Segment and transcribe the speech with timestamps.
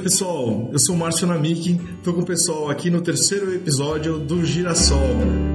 [0.00, 0.68] noite, pessoal.
[0.72, 5.49] Eu sou o Márcio Namiki, tô com o pessoal aqui no terceiro episódio do Girassol.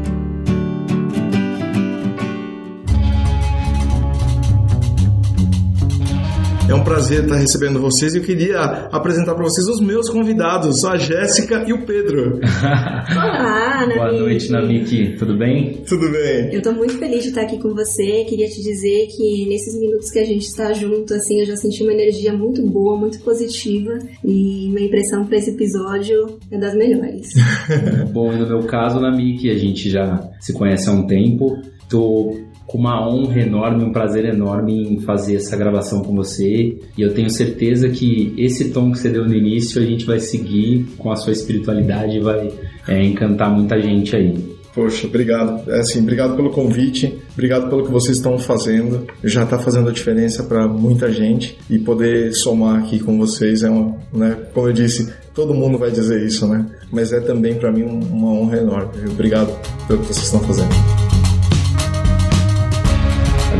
[6.67, 8.59] É um prazer estar recebendo vocês e eu queria
[8.91, 12.39] apresentar para vocês os meus convidados, a Jéssica e o Pedro.
[13.13, 13.99] Olá, Namiki.
[13.99, 15.15] Boa noite, Namiki.
[15.15, 15.83] Tudo bem?
[15.87, 16.51] Tudo bem?
[16.51, 18.25] Eu tô muito feliz de estar aqui com você.
[18.27, 21.83] Queria te dizer que nesses minutos que a gente está junto, assim, eu já senti
[21.83, 27.27] uma energia muito boa, muito positiva e minha impressão para esse episódio é das melhores.
[28.11, 31.61] Bom, no meu caso, Namiki, a gente já se conhece há um tempo.
[31.87, 32.35] Tô
[32.67, 36.77] com uma honra enorme, um prazer enorme em fazer essa gravação com você.
[36.97, 40.19] E eu tenho certeza que esse tom que você deu no início a gente vai
[40.19, 42.51] seguir com a sua espiritualidade e vai
[42.87, 44.55] é, encantar muita gente aí.
[44.75, 45.71] Poxa, obrigado.
[45.71, 49.07] É assim, obrigado pelo convite, obrigado pelo que vocês estão fazendo.
[49.23, 53.69] Já está fazendo a diferença para muita gente e poder somar aqui com vocês é
[53.69, 56.65] uma, né, como eu disse, todo mundo vai dizer isso, né?
[56.91, 58.91] Mas é também para mim uma honra enorme.
[59.09, 60.94] Obrigado pelo que vocês estão fazendo.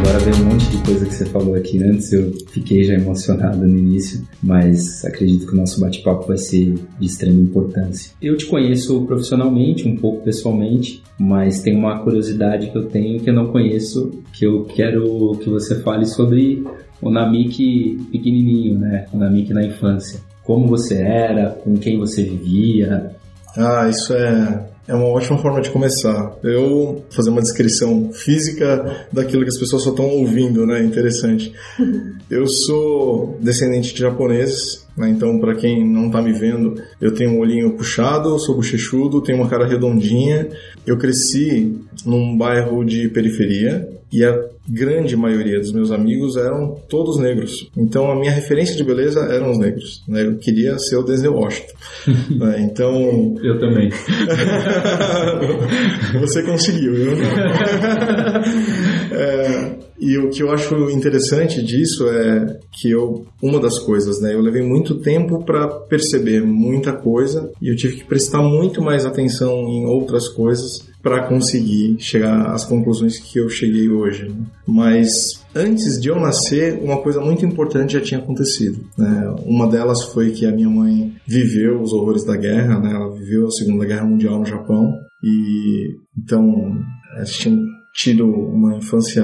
[0.06, 3.66] Agora veio um monte de coisa que você falou aqui antes, eu fiquei já emocionado
[3.66, 8.12] no início, mas acredito que o nosso bate-papo vai ser de extrema importância.
[8.22, 13.32] Eu te conheço profissionalmente, um pouco pessoalmente, mas tem uma curiosidade que eu tenho que
[13.32, 16.64] eu não conheço, que eu quero que você fale sobre
[17.02, 19.08] o Namik pequenininho, né?
[19.12, 20.20] O Namik na infância.
[20.44, 23.10] Como você era, com quem você vivia.
[23.58, 26.38] Ah, isso é é uma ótima forma de começar.
[26.44, 30.84] Eu fazer uma descrição física daquilo que as pessoas só estão ouvindo, né?
[30.84, 31.54] Interessante.
[32.30, 35.10] Eu sou descendente de japoneses, né?
[35.10, 39.40] então para quem não tá me vendo, eu tenho um olhinho puxado, sou bochechudo, tenho
[39.40, 40.48] uma cara redondinha.
[40.86, 47.20] Eu cresci num bairro de periferia e a grande maioria dos meus amigos eram todos
[47.20, 47.70] negros.
[47.78, 50.04] Então a minha referência de beleza eram os negros.
[50.08, 50.26] Né?
[50.26, 51.74] Eu queria ser o Denzel Washington.
[52.40, 52.62] né?
[52.62, 53.92] Então eu também.
[56.22, 57.12] Você conseguiu, viu?
[59.16, 64.34] é, e o que eu acho interessante disso é que eu, uma das coisas, né,
[64.34, 69.06] eu levei muito tempo para perceber muita coisa e eu tive que prestar muito mais
[69.06, 74.28] atenção em outras coisas para conseguir chegar às conclusões que eu cheguei hoje.
[74.28, 74.36] Né?
[74.68, 78.84] Mas antes de eu nascer, uma coisa muito importante já tinha acontecido.
[78.98, 79.36] Né?
[79.46, 82.92] Uma delas foi que a minha mãe viveu os horrores da guerra, né?
[82.92, 84.92] ela viveu a Segunda Guerra Mundial no Japão
[85.24, 86.76] e então
[87.26, 89.24] tinham tido uma infância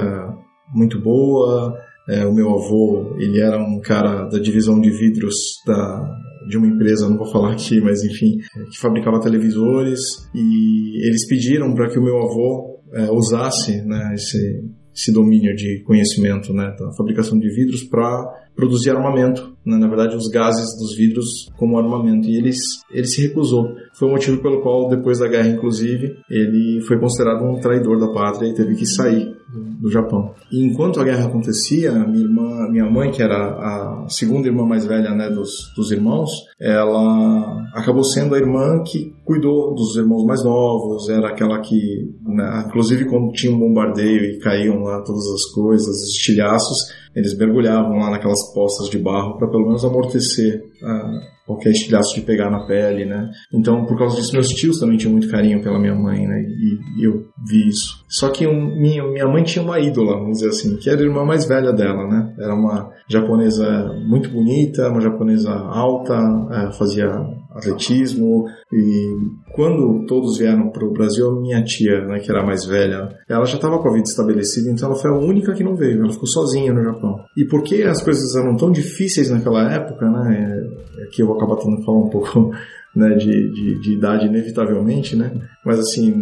[0.74, 1.78] muito boa.
[2.08, 6.18] É, o meu avô, ele era um cara da divisão de vidros da,
[6.48, 8.38] de uma empresa, não vou falar aqui, mas enfim,
[8.70, 10.00] que fabricava televisores
[10.34, 15.82] e eles pediram para que o meu avô é, usasse né, esse, esse domínio de
[15.84, 19.52] conhecimento né, da fabricação de vidros para produzir armamento.
[19.64, 19.76] Né?
[19.76, 22.28] Na verdade, os gases dos vidros como armamento.
[22.28, 22.58] E eles,
[22.90, 23.74] ele se recusou.
[23.94, 28.12] Foi o motivo pelo qual, depois da guerra, inclusive, ele foi considerado um traidor da
[28.12, 29.32] pátria e teve que sair
[29.80, 30.32] do Japão.
[30.50, 34.86] E enquanto a guerra acontecia, minha irmã, minha mãe, que era a segunda irmã mais
[34.86, 40.42] velha né, dos, dos irmãos, ela acabou sendo a irmã que cuidou dos irmãos mais
[40.44, 45.44] novos, era aquela que, né, inclusive quando tinha um bombardeio e caíam lá todas as
[45.52, 51.20] coisas, os estilhaços, eles mergulhavam lá naquelas poças de barro para pelo menos amortecer ah,
[51.46, 53.30] qualquer estilhaço de pegar na pele, né?
[53.52, 56.42] Então, por causa disso, meus tios também tinham muito carinho pela minha mãe, né?
[56.42, 58.02] E, eu vi isso.
[58.08, 61.04] Só que um, minha, minha mãe tinha uma ídola, vamos dizer assim, que era a
[61.04, 62.34] irmã mais velha dela, né?
[62.38, 66.16] Era uma japonesa muito bonita, uma japonesa alta,
[66.52, 67.08] é, fazia
[67.54, 69.16] atletismo e
[69.52, 73.56] quando todos vieram para o Brasil, minha tia, né, que era mais velha, ela já
[73.56, 76.26] estava com a vida estabelecida, então ela foi a única que não veio, ela ficou
[76.26, 77.24] sozinha no Japão.
[77.36, 80.66] E porque as coisas eram tão difíceis naquela época, né,
[81.04, 82.50] aqui eu vou acabar tendo que falar um pouco
[82.94, 85.32] né, de, de, de, idade inevitavelmente, né?
[85.64, 86.12] Mas assim,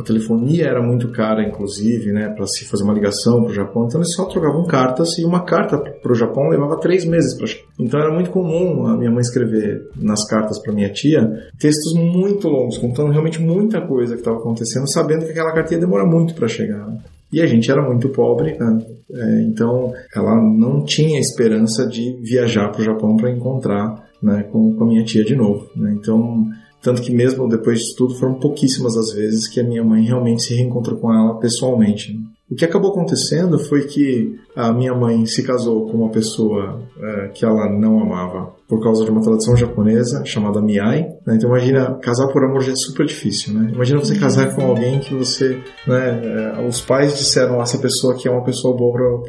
[0.00, 3.84] a telefonia era muito cara, inclusive, né, para se fazer uma ligação para o Japão.
[3.86, 7.46] Então eles só trocavam cartas e uma carta para o Japão levava três meses para
[7.78, 12.48] Então era muito comum a minha mãe escrever nas cartas para minha tia textos muito
[12.48, 16.34] longos, contando realmente muita coisa que estava acontecendo, sabendo que aquela carta ia demorar muito
[16.34, 16.86] para chegar.
[16.86, 16.98] Né?
[17.32, 18.78] E a gente era muito pobre, né?
[19.14, 24.74] é, então ela não tinha esperança de viajar para o Japão para encontrar né, com,
[24.74, 25.68] com a minha tia de novo.
[25.76, 25.96] Né?
[25.98, 26.46] Então,
[26.80, 30.42] tanto que mesmo depois disso tudo, foram pouquíssimas as vezes que a minha mãe realmente
[30.42, 32.14] se reencontrou com ela pessoalmente.
[32.14, 32.20] Né?
[32.52, 37.28] O que acabou acontecendo foi que a minha mãe se casou com uma pessoa é,
[37.28, 41.08] que ela não amava por causa de uma tradição japonesa chamada Miai.
[41.26, 41.36] Né?
[41.36, 43.70] Então imagina, casar por amor já é super difícil, né?
[43.72, 46.20] Imagina você casar com alguém que você, né,
[46.58, 49.22] é, os pais disseram a essa pessoa que é uma pessoa boa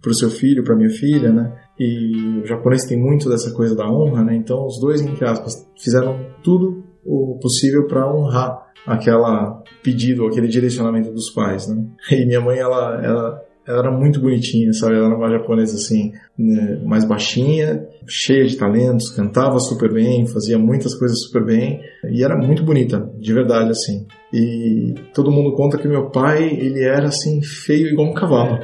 [0.00, 1.52] para o seu filho, para minha filha, né?
[1.78, 4.34] E o japonês tem muito dessa coisa da honra, né?
[4.34, 11.12] Então os dois, entre aspas, fizeram tudo o possível para honrar aquela pedido, aquele direcionamento
[11.12, 11.84] dos pais, né?
[12.10, 14.94] E minha mãe, ela, ela, ela era muito bonitinha, sabe?
[14.94, 16.80] Ela era uma japonesa assim, né?
[16.86, 21.78] mais baixinha, cheia de talentos, cantava super bem, fazia muitas coisas super bem
[22.10, 24.06] e era muito bonita, de verdade assim.
[24.32, 28.58] E todo mundo conta que meu pai, ele era assim, feio igual um cavalo.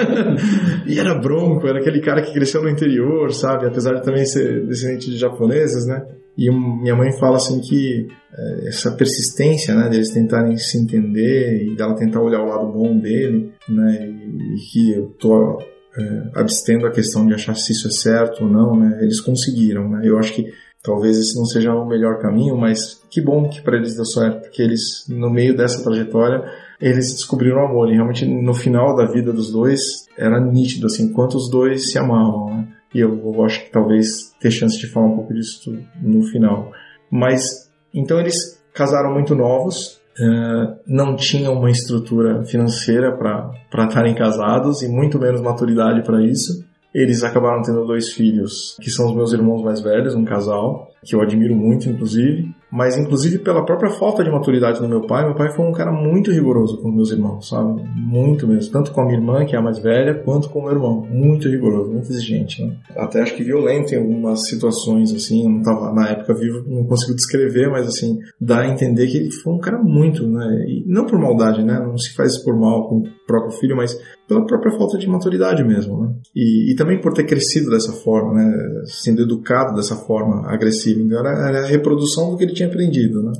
[0.88, 3.66] e era bronco, era aquele cara que cresceu no interior, sabe?
[3.66, 6.02] Apesar de também ser descendente de japoneses, né?
[6.36, 11.76] E minha mãe fala assim que é, essa persistência, né, deles tentarem se entender e
[11.76, 15.58] dela tentar olhar o lado bom dele, né, e, que eu tô
[15.96, 19.88] é, abstendo a questão de achar se isso é certo ou não, né, eles conseguiram,
[19.90, 20.46] né, eu acho que
[20.82, 24.40] talvez esse não seja o melhor caminho, mas que bom que para eles deu certo,
[24.40, 26.42] porque eles, no meio dessa trajetória,
[26.80, 31.12] eles descobriram o amor, e realmente no final da vida dos dois, era nítido, assim,
[31.12, 35.06] quanto os dois se amavam, né, e eu, acho que talvez ter chance de falar
[35.06, 36.70] um pouco disso no final.
[37.10, 44.82] Mas, então eles casaram muito novos, uh, não tinham uma estrutura financeira para estarem casados
[44.82, 46.64] e muito menos maturidade para isso.
[46.94, 51.14] Eles acabaram tendo dois filhos, que são os meus irmãos mais velhos, um casal, que
[51.14, 55.34] eu admiro muito, inclusive mas inclusive pela própria falta de maturidade do meu pai, meu
[55.34, 57.82] pai foi um cara muito rigoroso com meus irmãos, sabe?
[57.94, 58.72] Muito mesmo.
[58.72, 61.06] Tanto com a minha irmã, que é a mais velha, quanto com o meu irmão.
[61.10, 62.74] Muito rigoroso, muito exigente, né?
[62.96, 65.44] Até acho que violento em algumas situações, assim.
[65.44, 69.18] Eu não tava na época vivo, não consigo descrever, mas assim, dá a entender que
[69.18, 70.64] ele foi um cara muito, né?
[70.66, 71.78] E não por maldade, né?
[71.78, 73.94] Não se faz por mal com o próprio filho, mas
[74.26, 76.14] pela própria falta de maturidade mesmo, né?
[76.34, 78.82] E, e também por ter crescido dessa forma, né?
[78.86, 81.00] Sendo educado dessa forma agressiva.
[81.00, 83.32] Então era, era a reprodução do que ele tinha tinha aprendido, né?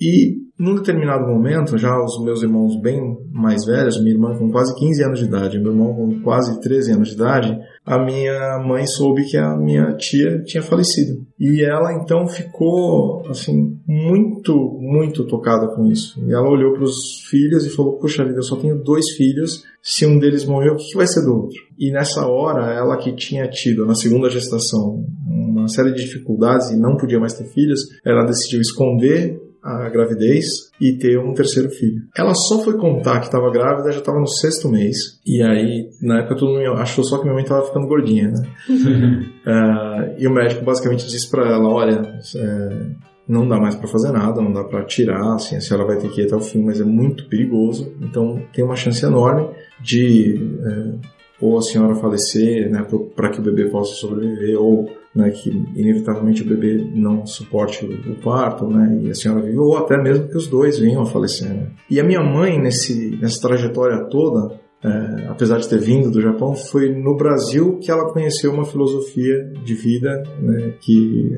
[0.00, 4.74] E num determinado momento, já os meus irmãos bem mais velhos, minha irmã com quase
[4.74, 7.56] 15 anos de idade, meu irmão com quase 13 anos de idade,
[7.86, 11.24] a minha mãe soube que a minha tia tinha falecido.
[11.38, 16.20] E ela então ficou, assim, muito, muito tocada com isso.
[16.26, 19.62] E ela olhou para os filhos e falou: Puxa vida, eu só tenho dois filhos.
[19.80, 21.56] Se um deles morreu, o que vai ser do outro?
[21.78, 26.76] E nessa hora, ela que tinha tido, na segunda gestação, uma série de dificuldades e
[26.76, 32.02] não podia mais ter filhos, ela decidiu esconder a gravidez e ter um terceiro filho.
[32.16, 35.20] Ela só foi contar que estava grávida, já estava no sexto mês.
[35.26, 38.42] E aí, na época, todo mundo achou só que minha mãe estava ficando gordinha, né?
[39.46, 42.86] uh, e o médico basicamente disse para ela: Olha, é,
[43.28, 46.10] não dá mais para fazer nada, não dá para tirar, assim, a senhora vai ter
[46.10, 47.92] que ir até o fim, mas é muito perigoso.
[48.00, 49.48] Então, tem uma chance enorme
[49.80, 50.58] de.
[50.64, 55.50] É, ou a senhora falecer, né, para que o bebê possa sobreviver, ou né, que
[55.74, 60.28] inevitavelmente o bebê não suporte o parto, né, e a senhora vive, ou até mesmo
[60.28, 61.48] que os dois venham a falecer.
[61.48, 61.68] Né.
[61.90, 66.54] E a minha mãe, nesse, nessa trajetória toda, é, apesar de ter vindo do Japão,
[66.54, 71.32] foi no Brasil que ela conheceu uma filosofia de vida né, que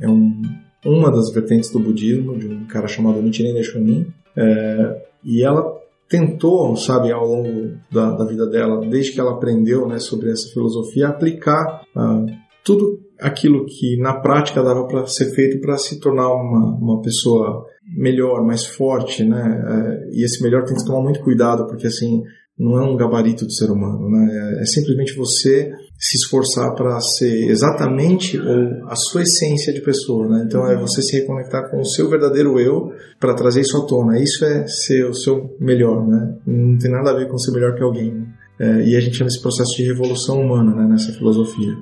[0.00, 0.40] é, é um,
[0.84, 4.06] uma das vertentes do budismo, de um cara chamado Nichiren Daishonin,
[4.36, 5.79] é, e ela
[6.10, 10.52] tentou, sabe, ao longo da, da, vida dela, desde que ela aprendeu né, sobre essa
[10.52, 12.26] filosofia, aplicar uh,
[12.64, 17.64] tudo aquilo que na prática dava para ser feito para se tornar uma, uma pessoa
[17.96, 19.40] melhor, mais forte, né?
[19.40, 22.22] Uh, e esse melhor tem que tomar muito cuidado, porque assim,
[22.58, 24.56] não é um gabarito de ser humano, né?
[24.58, 25.70] É, é simplesmente você
[26.00, 30.44] se esforçar para ser exatamente ou a sua essência de pessoa, né?
[30.46, 34.18] Então é você se reconectar com o seu verdadeiro eu para trazer isso à tona.
[34.18, 36.36] Isso é ser o seu melhor, né?
[36.46, 38.14] Não tem nada a ver com ser melhor que alguém.
[38.14, 38.26] Né?
[38.58, 40.88] É, e a gente chama esse processo de revolução humana, né?
[40.88, 41.76] Nessa filosofia.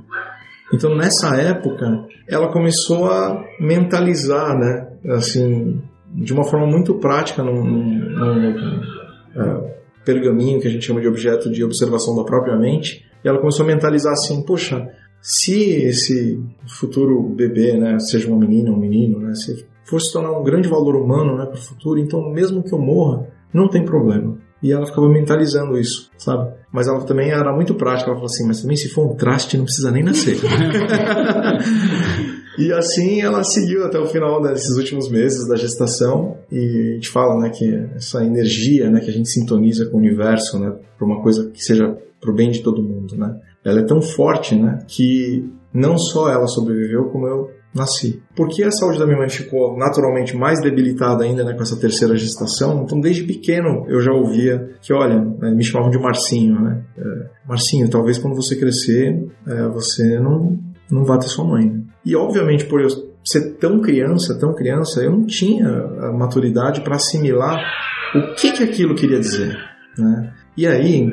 [0.74, 1.86] Então nessa época
[2.26, 4.88] ela começou a mentalizar, né?
[5.10, 5.80] Assim,
[6.12, 8.00] de uma forma muito prática, num,
[9.36, 9.70] uh,
[10.04, 13.64] pergaminho que a gente chama de objeto de observação da própria mente e ela começou
[13.64, 14.88] a mentalizar assim, poxa,
[15.20, 20.12] se esse futuro bebê, né, seja uma menina ou um menino, né, se for se
[20.12, 23.68] tornar um grande valor humano, né, para o futuro, então mesmo que eu morra, não
[23.68, 24.36] tem problema.
[24.62, 26.52] E ela ficava mentalizando isso, sabe?
[26.72, 28.10] Mas ela também era muito prática.
[28.10, 30.36] Ela falou assim: mas também se for um traste, não precisa nem nascer.
[32.58, 36.36] e assim ela seguiu até o final desses últimos meses da gestação.
[36.50, 40.00] E a gente fala, né, que essa energia, né, que a gente sintoniza com o
[40.00, 43.36] universo, né, para uma coisa que seja para o bem de todo mundo, né?
[43.64, 48.20] Ela é tão forte, né, que não só ela sobreviveu, como eu nasci.
[48.34, 52.16] Porque a saúde da minha mãe ficou naturalmente mais debilitada ainda né, com essa terceira
[52.16, 56.82] gestação, então desde pequeno eu já ouvia que, olha, né, me chamavam de Marcinho, né?
[56.96, 57.02] É,
[57.46, 60.58] Marcinho, talvez quando você crescer, é, você não,
[60.90, 61.66] não vá ter sua mãe.
[61.66, 61.82] Né?
[62.08, 62.88] E obviamente por eu
[63.22, 67.62] ser tão criança, tão criança, eu não tinha a maturidade para assimilar
[68.14, 69.54] o que, que aquilo queria dizer.
[69.98, 70.32] Né?
[70.56, 71.06] E aí,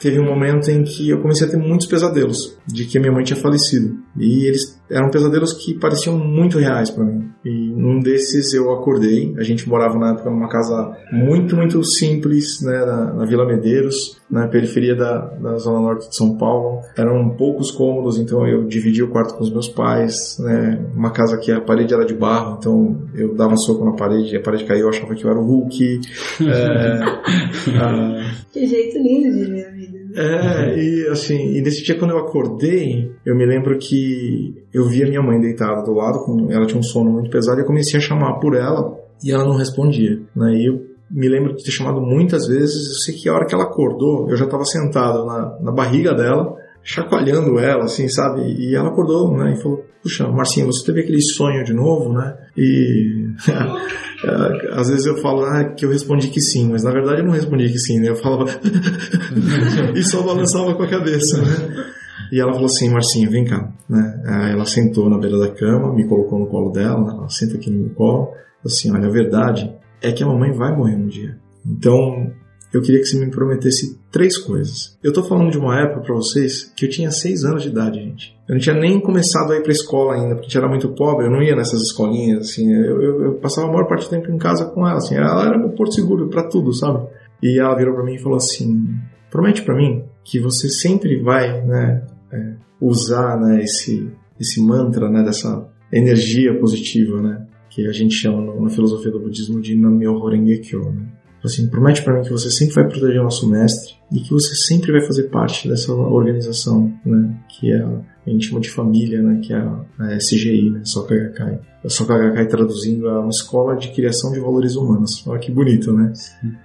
[0.00, 3.22] teve um momento em que eu comecei a ter muitos pesadelos de que minha mãe
[3.22, 3.98] tinha falecido.
[4.16, 7.30] E eles eram pesadelos que pareciam muito reais para mim.
[7.44, 12.60] E num desses eu acordei, a gente morava na época numa casa muito, muito simples,
[12.62, 16.80] né, na, na Vila Medeiros, na periferia da, da zona norte de São Paulo.
[16.96, 21.38] Eram poucos cômodos, então eu dividia o quarto com os meus pais, né, uma casa
[21.38, 24.82] que a parede era de barro, então eu dava soco na parede, a parede caiu,
[24.82, 26.00] eu achava que eu era o Hulk.
[26.42, 28.40] é, a...
[28.52, 29.99] Que jeito lindo de ver a vida.
[30.14, 35.04] É, e assim, e nesse dia quando eu acordei, eu me lembro que eu vi
[35.04, 36.18] a minha mãe deitada do lado,
[36.50, 39.44] ela tinha um sono muito pesado, e eu comecei a chamar por ela, e ela
[39.44, 40.20] não respondia.
[40.34, 40.54] Né?
[40.54, 43.54] E eu me lembro de ter chamado muitas vezes, eu sei que a hora que
[43.54, 48.42] ela acordou, eu já estava sentado na, na barriga dela, chacoalhando ela, assim, sabe?
[48.58, 49.54] E ela acordou, né?
[49.54, 52.36] E falou, puxa, Marcinho, você teve aquele sonho de novo, né?
[52.56, 53.28] E
[54.72, 57.32] às vezes eu falo ah, que eu respondi que sim, mas na verdade eu não
[57.32, 58.08] respondi que sim, né?
[58.08, 58.44] Eu falava
[59.94, 61.84] e só balançava com a cabeça, né?
[62.32, 64.50] E ela falou assim, Marcinho, vem cá, né?
[64.52, 67.12] Ela sentou na beira da cama, me colocou no colo dela, né?
[67.16, 68.28] ela senta aqui no meu colo,
[68.64, 71.36] assim, olha, a verdade é que a mamãe vai morrer um dia.
[71.66, 72.32] Então,
[72.72, 74.96] eu queria que você me prometesse três coisas.
[75.02, 77.98] Eu tô falando de uma época para vocês que eu tinha seis anos de idade,
[77.98, 78.38] gente.
[78.48, 80.88] Eu não tinha nem começado a ir pra escola ainda, porque a gente era muito
[80.90, 82.72] pobre, eu não ia nessas escolinhas, assim.
[82.72, 85.16] Eu, eu, eu passava a maior parte do tempo em casa com ela, assim.
[85.16, 87.08] Ela era meu porto seguro para tudo, sabe?
[87.42, 88.86] E ela virou para mim e falou assim:
[89.30, 94.08] promete para mim que você sempre vai, né, é, usar, né, esse,
[94.38, 99.60] esse mantra, né, dessa energia positiva, né, que a gente chama na filosofia do budismo
[99.60, 103.24] de Nam-myoho Renge Kyo, né Assim, promete para mim que você sempre vai proteger o
[103.24, 107.34] nosso mestre e que você sempre vai fazer parte dessa organização, né?
[107.48, 109.40] Que é a, a gente chama de família, né?
[109.42, 110.80] Que é a, a SGI, né?
[110.84, 111.60] Soka Gakkai.
[111.82, 115.26] A Soka Gakkai traduzindo é uma escola de criação de valores humanos.
[115.26, 116.12] Olha que bonito, né?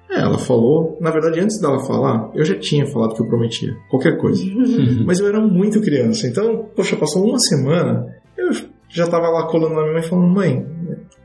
[0.09, 3.73] É, ela falou, na verdade, antes dela falar, eu já tinha falado que eu prometia
[3.89, 4.43] qualquer coisa.
[5.05, 8.51] Mas eu era muito criança, então, poxa, passou uma semana, eu
[8.89, 10.65] já tava lá colando na minha mãe falando, mãe,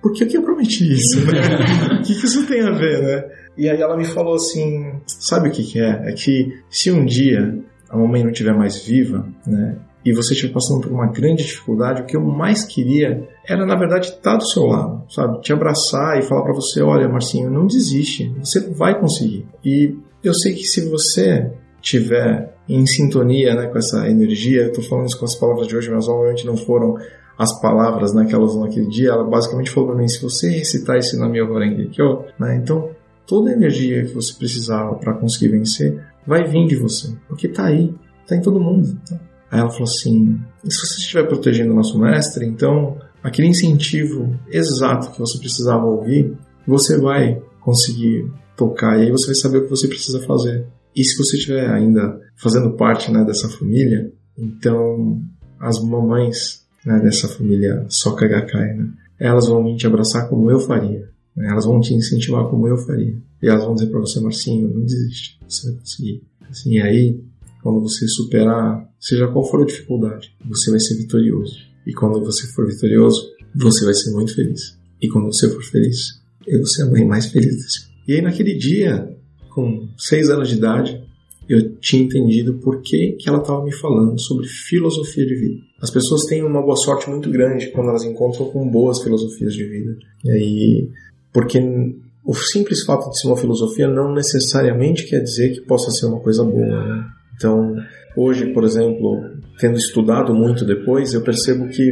[0.03, 1.25] por que, que eu prometi isso?
[1.25, 1.99] Né?
[1.99, 3.25] o que, que isso tem a ver, né?
[3.57, 6.11] E aí ela me falou assim, sabe o que, que é?
[6.11, 7.59] É que se um dia
[7.91, 9.77] a mamãe não estiver mais viva, né?
[10.03, 13.75] E você estiver passando por uma grande dificuldade, o que eu mais queria era, na
[13.75, 15.43] verdade, estar do seu lado, sabe?
[15.43, 19.47] Te abraçar e falar para você, olha, Marcinho, não desiste, você vai conseguir.
[19.63, 19.95] E
[20.25, 21.51] eu sei que se você
[21.83, 25.77] tiver em sintonia né, com essa energia, eu tô falando isso com as palavras de
[25.77, 26.97] hoje, mas obviamente não foram
[27.41, 30.51] as palavras né, que ela usou naquele dia, ela basicamente falou para mim, se você
[30.51, 32.91] recitar esse nome Horengekyo, né, então
[33.27, 37.65] toda a energia que você precisava para conseguir vencer vai vir de você, porque tá
[37.65, 37.95] aí,
[38.27, 38.95] tá em todo mundo.
[39.09, 39.19] Tá?
[39.51, 44.39] Aí ela falou assim, e se você estiver protegendo o nosso mestre, então aquele incentivo
[44.51, 49.65] exato que você precisava ouvir, você vai conseguir tocar e aí você vai saber o
[49.65, 50.67] que você precisa fazer.
[50.95, 55.23] E se você estiver ainda fazendo parte né, dessa família, então
[55.59, 61.09] as mamães né, dessa família Soka né, elas vão te abraçar como eu faria.
[61.37, 63.17] Né, elas vão te incentivar como eu faria.
[63.43, 66.23] E elas vão dizer para você, Marcinho, não desiste, você vai conseguir.
[66.49, 67.21] Assim, e aí,
[67.63, 71.57] quando você superar, seja qual for a dificuldade, você vai ser vitorioso.
[71.87, 74.79] E quando você for vitorioso, você vai ser muito feliz.
[75.01, 77.91] E quando você for feliz, eu vou ser a mãe mais feliz desse.
[78.07, 79.17] E aí, naquele dia,
[79.51, 81.03] com seis anos de idade,
[81.51, 85.63] eu tinha entendido por que, que ela estava me falando sobre filosofia de vida.
[85.83, 89.65] As pessoas têm uma boa sorte muito grande quando elas encontram com boas filosofias de
[89.65, 89.97] vida.
[90.25, 90.89] E aí,
[91.33, 91.59] porque
[92.25, 96.21] o simples fato de ser uma filosofia não necessariamente quer dizer que possa ser uma
[96.21, 97.05] coisa boa, né?
[97.35, 97.75] Então,
[98.17, 99.21] hoje, por exemplo,
[99.59, 101.91] tendo estudado muito depois, eu percebo que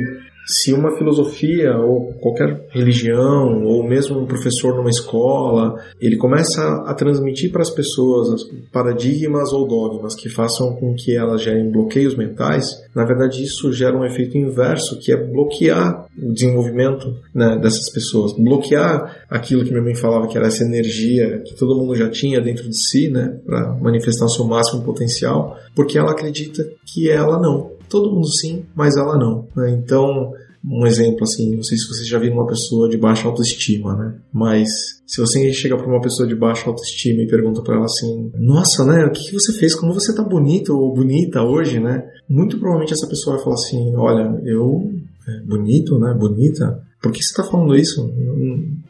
[0.49, 6.95] se uma filosofia ou qualquer religião ou mesmo um professor numa escola ele começa a
[6.95, 12.83] transmitir para as pessoas paradigmas ou dogmas que façam com que elas gerem bloqueios mentais,
[12.95, 18.33] na verdade isso gera um efeito inverso que é bloquear o desenvolvimento né, dessas pessoas,
[18.33, 22.41] bloquear aquilo que minha mãe falava que era essa energia que todo mundo já tinha
[22.41, 27.39] dentro de si, né, para manifestar o seu máximo potencial, porque ela acredita que ela
[27.39, 29.47] não Todo mundo sim, mas ela não.
[29.57, 29.71] Né?
[29.71, 30.33] Então,
[30.65, 34.15] um exemplo assim, não sei se você já viu uma pessoa de baixa autoestima, né?
[34.33, 38.31] Mas se você chega para uma pessoa de baixa autoestima e pergunta para ela assim:
[38.35, 39.75] "Nossa, né, o que, você fez?
[39.75, 43.95] Como você tá bonito ou bonita hoje, né?" Muito provavelmente essa pessoa vai falar assim:
[43.97, 44.91] "Olha, eu
[45.29, 46.15] é, bonito, né?
[46.15, 46.83] Bonita?
[47.01, 48.13] Por que você tá falando isso?"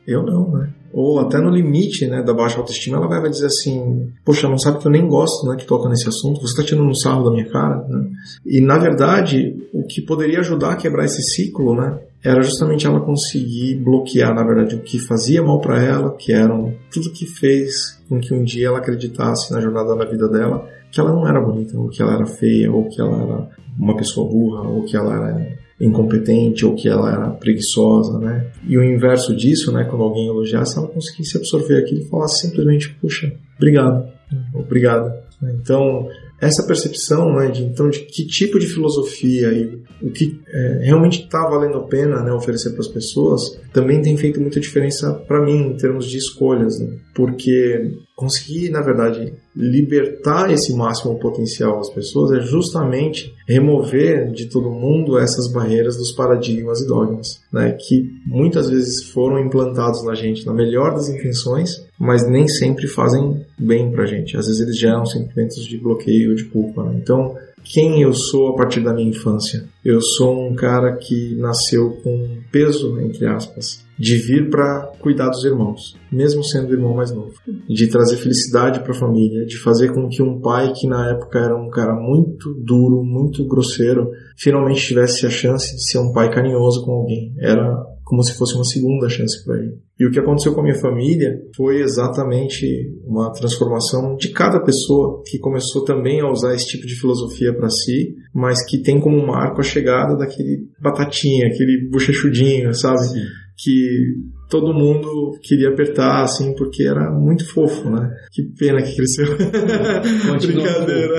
[0.07, 0.73] Eu não, né?
[0.93, 4.79] Ou até no limite né, da baixa autoestima, ela vai, dizer assim: Poxa, não sabe
[4.79, 7.31] que eu nem gosto né, que toca nesse assunto, você está tirando um sarro da
[7.31, 7.87] minha cara.
[7.89, 8.11] Né?
[8.47, 13.01] E na verdade, o que poderia ajudar a quebrar esse ciclo né, era justamente ela
[13.01, 18.01] conseguir bloquear, na verdade, o que fazia mal para ela, que eram tudo que fez
[18.09, 21.41] com que um dia ela acreditasse na jornada da vida dela, que ela não era
[21.41, 24.97] bonita, ou que ela era feia, ou que ela era uma pessoa burra, ou que
[24.97, 28.51] ela era incompetente ou que ela era preguiçosa, né?
[28.67, 32.91] E o inverso disso, né, quando alguém elogiasse, ela conseguisse absorver aquilo e falasse simplesmente,
[33.01, 34.09] puxa, obrigado,
[34.55, 35.13] obrigado.
[35.43, 36.09] Então,
[36.41, 41.23] essa percepção né, de, então, de que tipo de filosofia e o que é, realmente
[41.23, 45.45] está valendo a pena né, oferecer para as pessoas também tem feito muita diferença para
[45.45, 46.97] mim em termos de escolhas, né?
[47.15, 54.71] porque conseguir, na verdade, libertar esse máximo potencial às pessoas é justamente remover de todo
[54.71, 60.47] mundo essas barreiras dos paradigmas e dogmas, né, que muitas vezes foram implantados na gente
[60.47, 64.37] na melhor das intenções, mas nem sempre fazem bem pra gente.
[64.37, 66.85] Às vezes eles geram sentimentos de bloqueio, de culpa.
[66.85, 67.01] Né?
[67.03, 67.35] Então,
[67.65, 69.69] quem eu sou a partir da minha infância?
[69.85, 75.45] Eu sou um cara que nasceu com peso, entre aspas, de vir para cuidar dos
[75.45, 77.35] irmãos, mesmo sendo o irmão mais novo,
[77.69, 81.39] de trazer felicidade para a família, de fazer com que um pai que na época
[81.39, 86.31] era um cara muito duro, muito grosseiro, finalmente tivesse a chance de ser um pai
[86.31, 87.35] carinhoso com alguém.
[87.39, 87.77] Era
[88.09, 89.77] como se fosse uma segunda chance para ele.
[90.01, 92.67] E o que aconteceu com a minha família foi exatamente
[93.05, 97.69] uma transformação de cada pessoa que começou também a usar esse tipo de filosofia para
[97.69, 103.09] si, mas que tem como marco a chegada daquele batatinha, aquele bochechudinho, sabe?
[103.09, 103.25] Sim.
[103.63, 104.15] Que
[104.49, 108.09] todo mundo queria apertar, assim, porque era muito fofo, né?
[108.33, 109.37] Que pena que cresceu.
[109.37, 111.15] Brincadeira.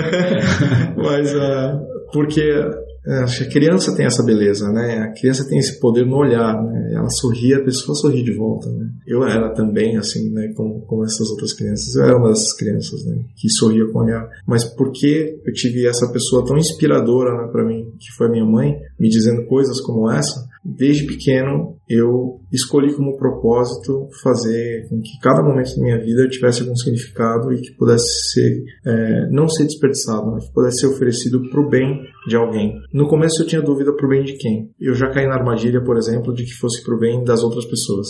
[0.97, 1.79] Mas, uh,
[2.11, 2.49] porque
[3.09, 4.99] é, acho que a criança tem essa beleza, né?
[4.99, 6.93] A criança tem esse poder no olhar, né?
[6.93, 8.87] Ela sorri, a pessoa sorri de volta, né?
[9.07, 10.53] Eu era também, assim, né?
[10.55, 11.95] Como, como essas outras crianças.
[11.95, 13.23] Eu era uma dessas crianças, né?
[13.35, 14.29] Que sorria com o olhar.
[14.47, 18.75] Mas porque eu tive essa pessoa tão inspiradora né, para mim, que foi minha mãe,
[18.99, 25.41] me dizendo coisas como essa, desde pequeno eu escolhi como propósito fazer com que cada
[25.41, 30.31] momento da minha vida tivesse algum significado e que pudesse ser, é, não ser desperdiçado,
[30.31, 32.75] mas que pudesse ser oferecido para o bem de alguém.
[32.93, 34.69] No começo eu tinha dúvida para o bem de quem.
[34.79, 37.65] Eu já caí na armadilha, por exemplo, de que fosse para o bem das outras
[37.65, 38.07] pessoas.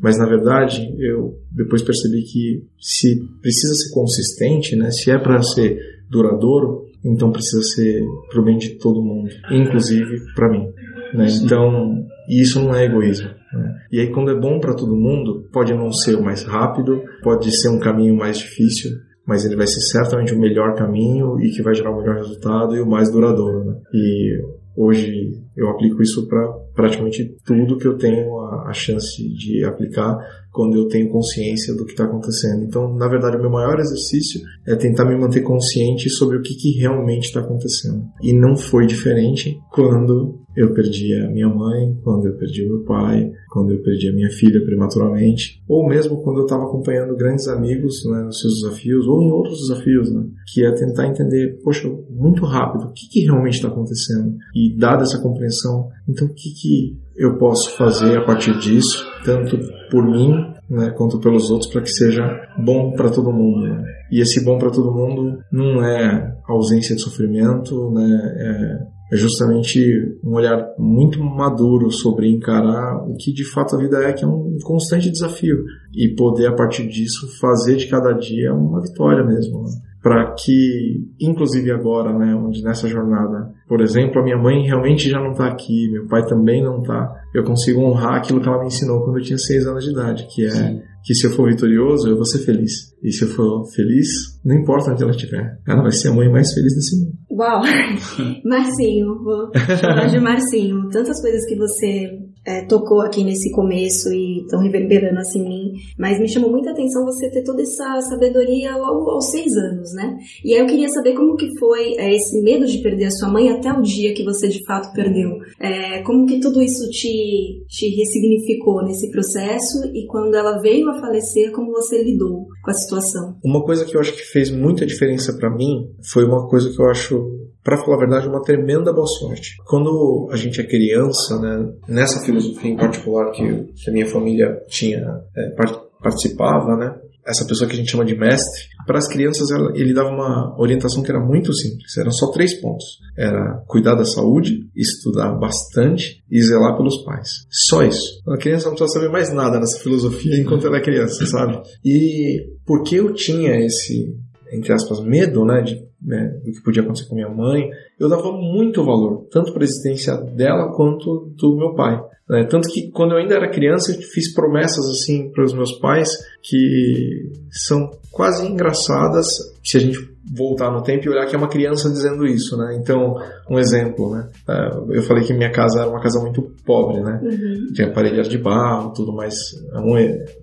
[0.00, 5.42] Mas na verdade, eu depois percebi que se precisa ser consistente, né, se é para
[5.42, 5.76] ser
[6.08, 10.68] duradouro, então precisa ser para o bem de todo mundo, inclusive para mim.
[11.14, 11.26] Né?
[11.42, 13.28] Então, isso não é egoísmo.
[13.28, 13.74] Né?
[13.92, 17.50] E aí, quando é bom para todo mundo, pode não ser o mais rápido, pode
[17.52, 18.90] ser um caminho mais difícil,
[19.26, 22.74] mas ele vai ser certamente o melhor caminho e que vai gerar o melhor resultado
[22.74, 23.64] e o mais duradouro.
[23.64, 23.74] Né?
[23.92, 24.42] E
[24.76, 30.16] hoje eu aplico isso para praticamente tudo que eu tenho a, a, chance de aplicar
[30.52, 32.62] quando eu tenho consciência do que está acontecendo.
[32.64, 36.54] Então, na verdade, o meu maior exercício é tentar me manter consciente sobre o que,
[36.54, 38.04] que realmente está acontecendo.
[38.22, 43.30] E não foi diferente quando eu perdi a minha mãe, quando eu perdi meu pai,
[43.50, 48.04] quando eu perdi a minha filha prematuramente, ou mesmo quando eu estava acompanhando grandes amigos
[48.06, 52.44] né, nos seus desafios, ou em outros desafios, né, que é tentar entender, poxa, muito
[52.44, 54.36] rápido, o que, que realmente está acontecendo?
[54.54, 59.58] E dada essa compreensão, então o que, que eu posso fazer a partir disso, tanto
[59.90, 60.32] por mim
[60.68, 62.22] né, quanto pelos outros, para que seja
[62.58, 63.66] bom para todo mundo.
[63.66, 63.84] Né?
[64.10, 69.80] E esse bom para todo mundo não é ausência de sofrimento, né, é é justamente
[70.22, 74.28] um olhar muito maduro sobre encarar o que de fato a vida é, que é
[74.28, 75.64] um constante desafio.
[75.94, 79.62] E poder, a partir disso, fazer de cada dia uma vitória mesmo.
[79.62, 79.70] Né?
[80.02, 85.18] Para que, inclusive agora, né, onde nessa jornada, por exemplo, a minha mãe realmente já
[85.18, 88.66] não está aqui, meu pai também não está, eu consigo honrar aquilo que ela me
[88.66, 90.80] ensinou quando eu tinha seis anos de idade, que é Sim.
[91.04, 92.94] Que se eu for vitorioso, eu vou ser feliz.
[93.02, 94.08] E se eu for feliz,
[94.44, 97.16] não importa onde ela estiver, ela vai ser a mãe mais feliz desse mundo.
[97.30, 97.62] Uau!
[98.44, 100.88] Marcinho, vou chamar de Marcinho.
[100.90, 102.10] Tantas coisas que você
[102.48, 106.70] é, tocou aqui nesse começo e estão reverberando assim em mim, mas me chamou muita
[106.70, 110.16] atenção você ter toda essa sabedoria logo aos seis anos, né?
[110.42, 113.28] E aí eu queria saber como que foi é, esse medo de perder a sua
[113.28, 115.30] mãe até o dia que você de fato perdeu.
[115.60, 120.98] É, como que tudo isso te, te ressignificou nesse processo e quando ela veio a
[120.98, 123.36] falecer, como você lidou com a situação?
[123.44, 126.80] Uma coisa que eu acho que fez muita diferença para mim foi uma coisa que
[126.80, 129.56] eu acho para falar a verdade, uma tremenda boa sorte.
[129.66, 134.58] Quando a gente é criança, né, nessa filosofia em particular que, que a minha família
[134.66, 135.04] tinha
[135.36, 135.54] é,
[136.02, 136.94] participava, né,
[137.26, 141.02] essa pessoa que a gente chama de mestre, para as crianças ele dava uma orientação
[141.02, 142.86] que era muito simples, eram só três pontos.
[143.18, 147.28] Era cuidar da saúde, estudar bastante e zelar pelos pais.
[147.50, 148.22] Só isso.
[148.26, 151.60] A criança não precisa saber mais nada nessa filosofia enquanto ela é criança, sabe?
[151.84, 154.16] E porque eu tinha esse,
[154.52, 158.30] entre aspas, medo, né, de né, do que podia acontecer com minha mãe, eu dava
[158.32, 162.00] muito valor, tanto para a existência dela quanto do meu pai.
[162.28, 162.44] Né?
[162.44, 166.10] Tanto que quando eu ainda era criança, eu fiz promessas assim para os meus pais
[166.42, 169.26] que são quase engraçadas
[169.64, 172.76] se a gente voltar no tempo e olhar que é uma criança dizendo isso, né?
[172.78, 173.14] Então,
[173.50, 174.28] um exemplo, né?
[174.48, 177.20] É, eu falei que minha casa era uma casa muito pobre, né?
[177.22, 177.72] Uhum.
[177.72, 179.34] Tinha parede de barro, tudo mais.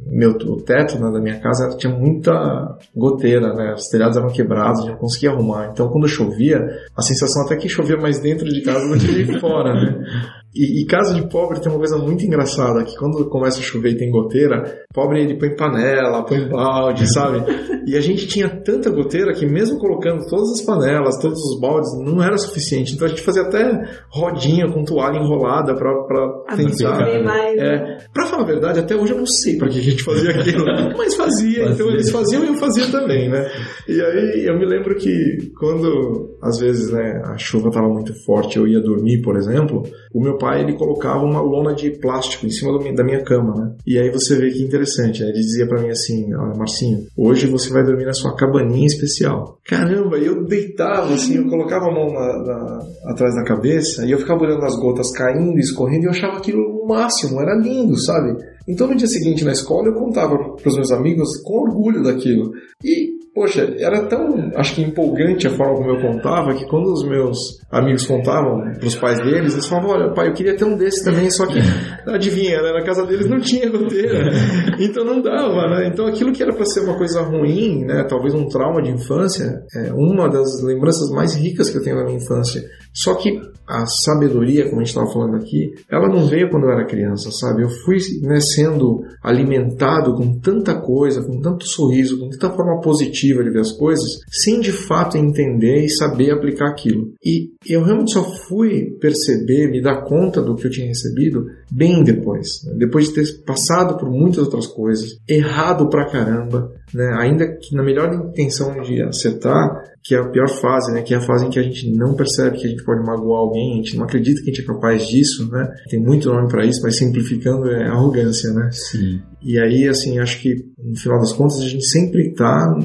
[0.07, 3.73] Meu, o teto né, da minha casa tinha muita goteira, né?
[3.75, 5.69] Os telhados eram quebrados, não conseguia arrumar.
[5.71, 6.59] Então, quando chovia,
[6.95, 10.03] a sensação até que chovia mais dentro de casa do que de fora, né?
[10.55, 13.91] E, e, casa de pobre tem uma coisa muito engraçada, que quando começa a chover
[13.91, 17.43] e tem goteira, pobre ele põe panela, põe balde, sabe?
[17.85, 21.89] E a gente tinha tanta goteira que mesmo colocando todas as panelas, todos os baldes,
[21.99, 22.93] não era suficiente.
[22.93, 23.69] Então a gente fazia até
[24.09, 26.99] rodinha com toalha enrolada pra, pra tentar.
[27.23, 27.97] Mais, é, né?
[28.13, 30.65] pra falar a verdade, até hoje eu não sei pra que a gente fazia aquilo,
[30.97, 31.73] mas fazia, fazia.
[31.73, 33.45] Então eles faziam e eu fazia também, né?
[33.87, 38.57] E aí eu me lembro que quando, às vezes, né, a chuva tava muito forte,
[38.57, 39.81] eu ia dormir, por exemplo,
[40.13, 43.55] o meu pai ele colocava uma lona de plástico em cima do, da minha cama,
[43.55, 43.75] né?
[43.85, 45.29] E aí você vê que interessante, né?
[45.29, 49.57] Ele dizia para mim assim, ó, Marcinho, hoje você vai dormir na sua cabaninha especial.
[49.65, 52.79] Caramba, eu deitava assim, eu colocava a mão na, na,
[53.11, 56.61] atrás da cabeça e eu ficava olhando as gotas caindo, escorrendo e eu achava aquilo
[56.61, 58.37] o máximo, era lindo, sabe?
[58.67, 62.51] Então no dia seguinte na escola eu contava para os meus amigos com orgulho daquilo.
[62.83, 67.05] E Poxa, era tão, acho que empolgante a forma como eu contava, que quando os
[67.05, 67.37] meus
[67.69, 71.03] amigos contavam para os pais deles, eles falavam, olha pai, eu queria ter um desse
[71.03, 71.59] também, só que,
[72.07, 74.31] adivinha, né, na casa deles não tinha goteira,
[74.79, 75.89] então não dava, né?
[75.91, 79.61] Então aquilo que era para ser uma coisa ruim, né, talvez um trauma de infância,
[79.75, 82.63] é uma das lembranças mais ricas que eu tenho da minha infância.
[82.93, 86.71] Só que a sabedoria, como a gente estava falando aqui, ela não veio quando eu
[86.71, 87.63] era criança, sabe?
[87.63, 93.24] Eu fui né, sendo alimentado com tanta coisa, com tanto sorriso, com tanta forma positiva
[93.33, 97.13] de ver as coisas, sem de fato entender e saber aplicar aquilo.
[97.23, 102.03] E eu realmente só fui perceber, me dar conta do que eu tinha recebido bem
[102.03, 102.63] depois.
[102.65, 102.75] Né?
[102.77, 107.15] Depois de ter passado por muitas outras coisas, errado pra caramba, né?
[107.19, 111.01] ainda que na melhor intenção de acertar, que é a pior fase, né?
[111.01, 113.39] que é a fase em que a gente não percebe que a gente pode magoar
[113.39, 115.67] alguém, a gente não acredita que a gente é capaz disso, né?
[115.89, 118.69] Tem muito nome para isso, mas simplificando é arrogância, né?
[118.71, 119.19] Sim.
[119.41, 122.75] E aí, assim, acho que no final das contas a gente sempre está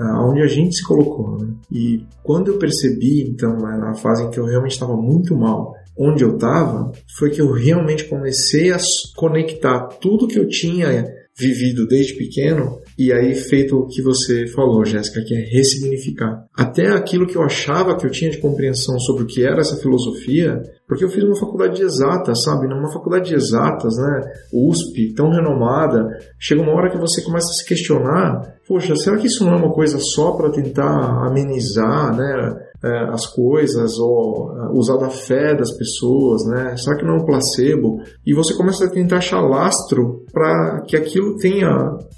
[0.00, 1.52] onde a gente se colocou, né?
[1.70, 5.74] E quando eu percebi, então, né, na fase em que eu realmente estava muito mal,
[5.98, 8.78] onde eu estava, foi que eu realmente comecei a
[9.16, 11.04] conectar tudo que eu tinha
[11.36, 16.44] vivido desde pequeno e aí feito o que você falou, Jéssica, que é ressignificar.
[16.52, 19.76] Até aquilo que eu achava que eu tinha de compreensão sobre o que era essa
[19.76, 22.66] filosofia, porque eu fiz uma faculdade de exatas, sabe?
[22.66, 24.32] Numa faculdade de exatas, né?
[24.52, 26.08] USP, tão renomada,
[26.40, 29.56] chega uma hora que você começa a se questionar, poxa, será que isso não é
[29.56, 32.67] uma coisa só para tentar amenizar, né?
[32.82, 36.76] É, as coisas ou é, usar da fé das pessoas, né?
[36.76, 38.00] Será que não é um placebo?
[38.24, 41.68] E você começa a tentar achar lastro para que aquilo tenha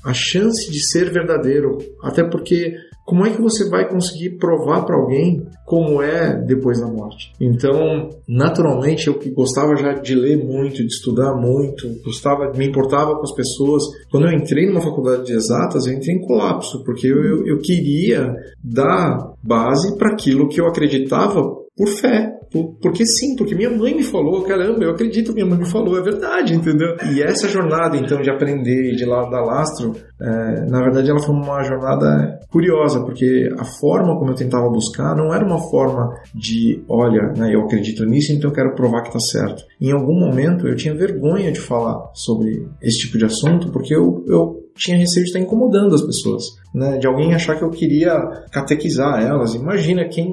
[0.05, 2.75] a chance de ser verdadeiro, até porque
[3.11, 7.33] como é que você vai conseguir provar para alguém como é depois da morte?
[7.41, 13.17] Então, naturalmente, eu que gostava já de ler muito, de estudar muito, gostava, me importava
[13.17, 13.83] com as pessoas.
[14.13, 17.59] Quando eu entrei numa faculdade de exatas, eu entrei em colapso, porque eu, eu, eu
[17.59, 21.43] queria dar base para aquilo que eu acreditava
[21.77, 22.40] por fé.
[22.51, 25.99] Por, porque sim, porque minha mãe me falou, caramba, eu acredito minha mãe me falou,
[25.99, 26.97] é verdade, entendeu?
[27.13, 31.35] E essa jornada, então, de aprender, de lá dar lastro, é, na verdade ela foi
[31.35, 36.83] uma jornada curiosa, porque a forma como eu tentava buscar não era uma forma de,
[36.89, 39.63] olha, né, eu acredito nisso, então eu quero provar que está certo.
[39.81, 44.25] Em algum momento eu tinha vergonha de falar sobre esse tipo de assunto, porque eu,
[44.27, 46.97] eu tinha receio de estar incomodando as pessoas, né?
[46.97, 48.17] De alguém achar que eu queria
[48.51, 49.55] catequizar elas.
[49.55, 50.33] Imagina quem,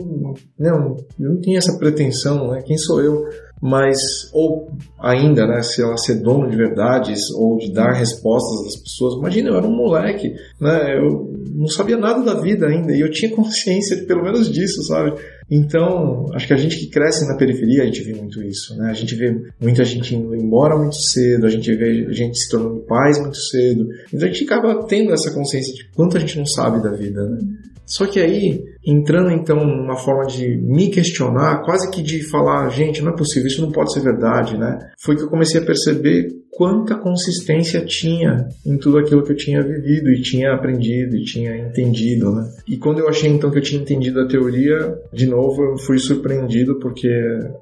[0.57, 2.61] não, eu não tenho essa pretensão, né?
[2.65, 3.25] Quem sou eu?
[3.61, 3.97] Mas
[4.33, 5.61] ou ainda, né?
[5.61, 9.15] Se ela ser dono de verdades ou de dar respostas às pessoas.
[9.15, 10.97] Imagina, eu era um moleque, né?
[10.97, 15.13] Eu não sabia nada da vida ainda e eu tinha consciência, pelo menos disso, sabe?
[15.49, 18.89] Então, acho que a gente que cresce na periferia, a gente vê muito isso, né?
[18.89, 22.81] A gente vê muita gente indo embora muito cedo, a gente vê gente se tornando
[22.81, 23.87] pais muito cedo.
[24.13, 27.23] Então a gente acaba tendo essa consciência de quanto a gente não sabe da vida,
[27.23, 27.39] né?
[27.87, 33.01] Só que aí, entrando então numa forma de me questionar, quase que de falar, gente,
[33.01, 34.77] não é possível, isso não pode ser verdade, né?
[35.01, 39.61] Foi que eu comecei a perceber quanta consistência tinha em tudo aquilo que eu tinha
[39.61, 42.49] vivido e tinha aprendido e tinha entendido, né?
[42.67, 45.99] E quando eu achei então que eu tinha entendido a teoria, de novo eu fui
[45.99, 47.07] surpreendido porque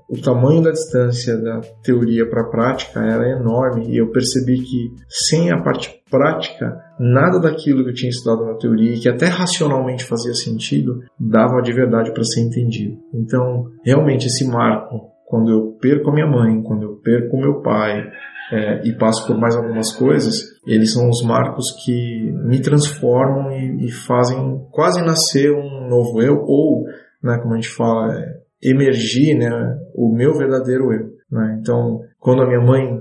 [0.09, 4.91] o tamanho da distância da teoria para a prática era enorme e eu percebi que
[5.09, 10.05] sem a parte prática, nada daquilo que eu tinha estudado na teoria que até racionalmente
[10.05, 12.97] fazia sentido, dava de verdade para ser entendido.
[13.13, 17.61] Então, realmente esse marco, quando eu perco a minha mãe, quando eu perco o meu
[17.61, 18.05] pai,
[18.51, 20.35] é, e passo por mais algumas coisas,
[20.67, 26.43] eles são os marcos que me transformam e, e fazem quase nascer um novo eu,
[26.45, 26.85] ou,
[27.23, 29.49] né, como a gente fala, é, emergir né,
[29.95, 31.09] o meu verdadeiro eu.
[31.31, 31.57] Né?
[31.59, 32.99] Então, quando a minha mãe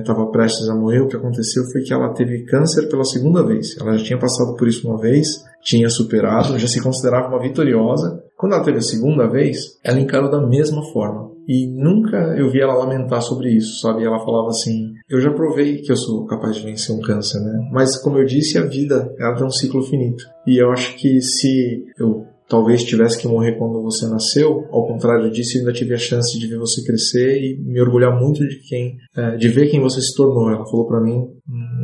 [0.00, 3.44] estava é, prestes a morrer, o que aconteceu foi que ela teve câncer pela segunda
[3.44, 3.76] vez.
[3.80, 8.22] Ela já tinha passado por isso uma vez, tinha superado, já se considerava uma vitoriosa.
[8.36, 11.30] Quando ela teve a segunda vez, ela encarou da mesma forma.
[11.46, 14.04] E nunca eu vi ela lamentar sobre isso, sabe?
[14.04, 17.68] Ela falava assim: Eu já provei que eu sou capaz de vencer um câncer, né?
[17.72, 20.24] Mas, como eu disse, a vida ela tem um ciclo finito.
[20.46, 25.30] E eu acho que se eu talvez tivesse que morrer quando você nasceu, ao contrário
[25.30, 28.58] disso, eu ainda tive a chance de ver você crescer e me orgulhar muito de
[28.68, 30.50] quem, é, de ver quem você se tornou.
[30.50, 31.24] Ela falou para mim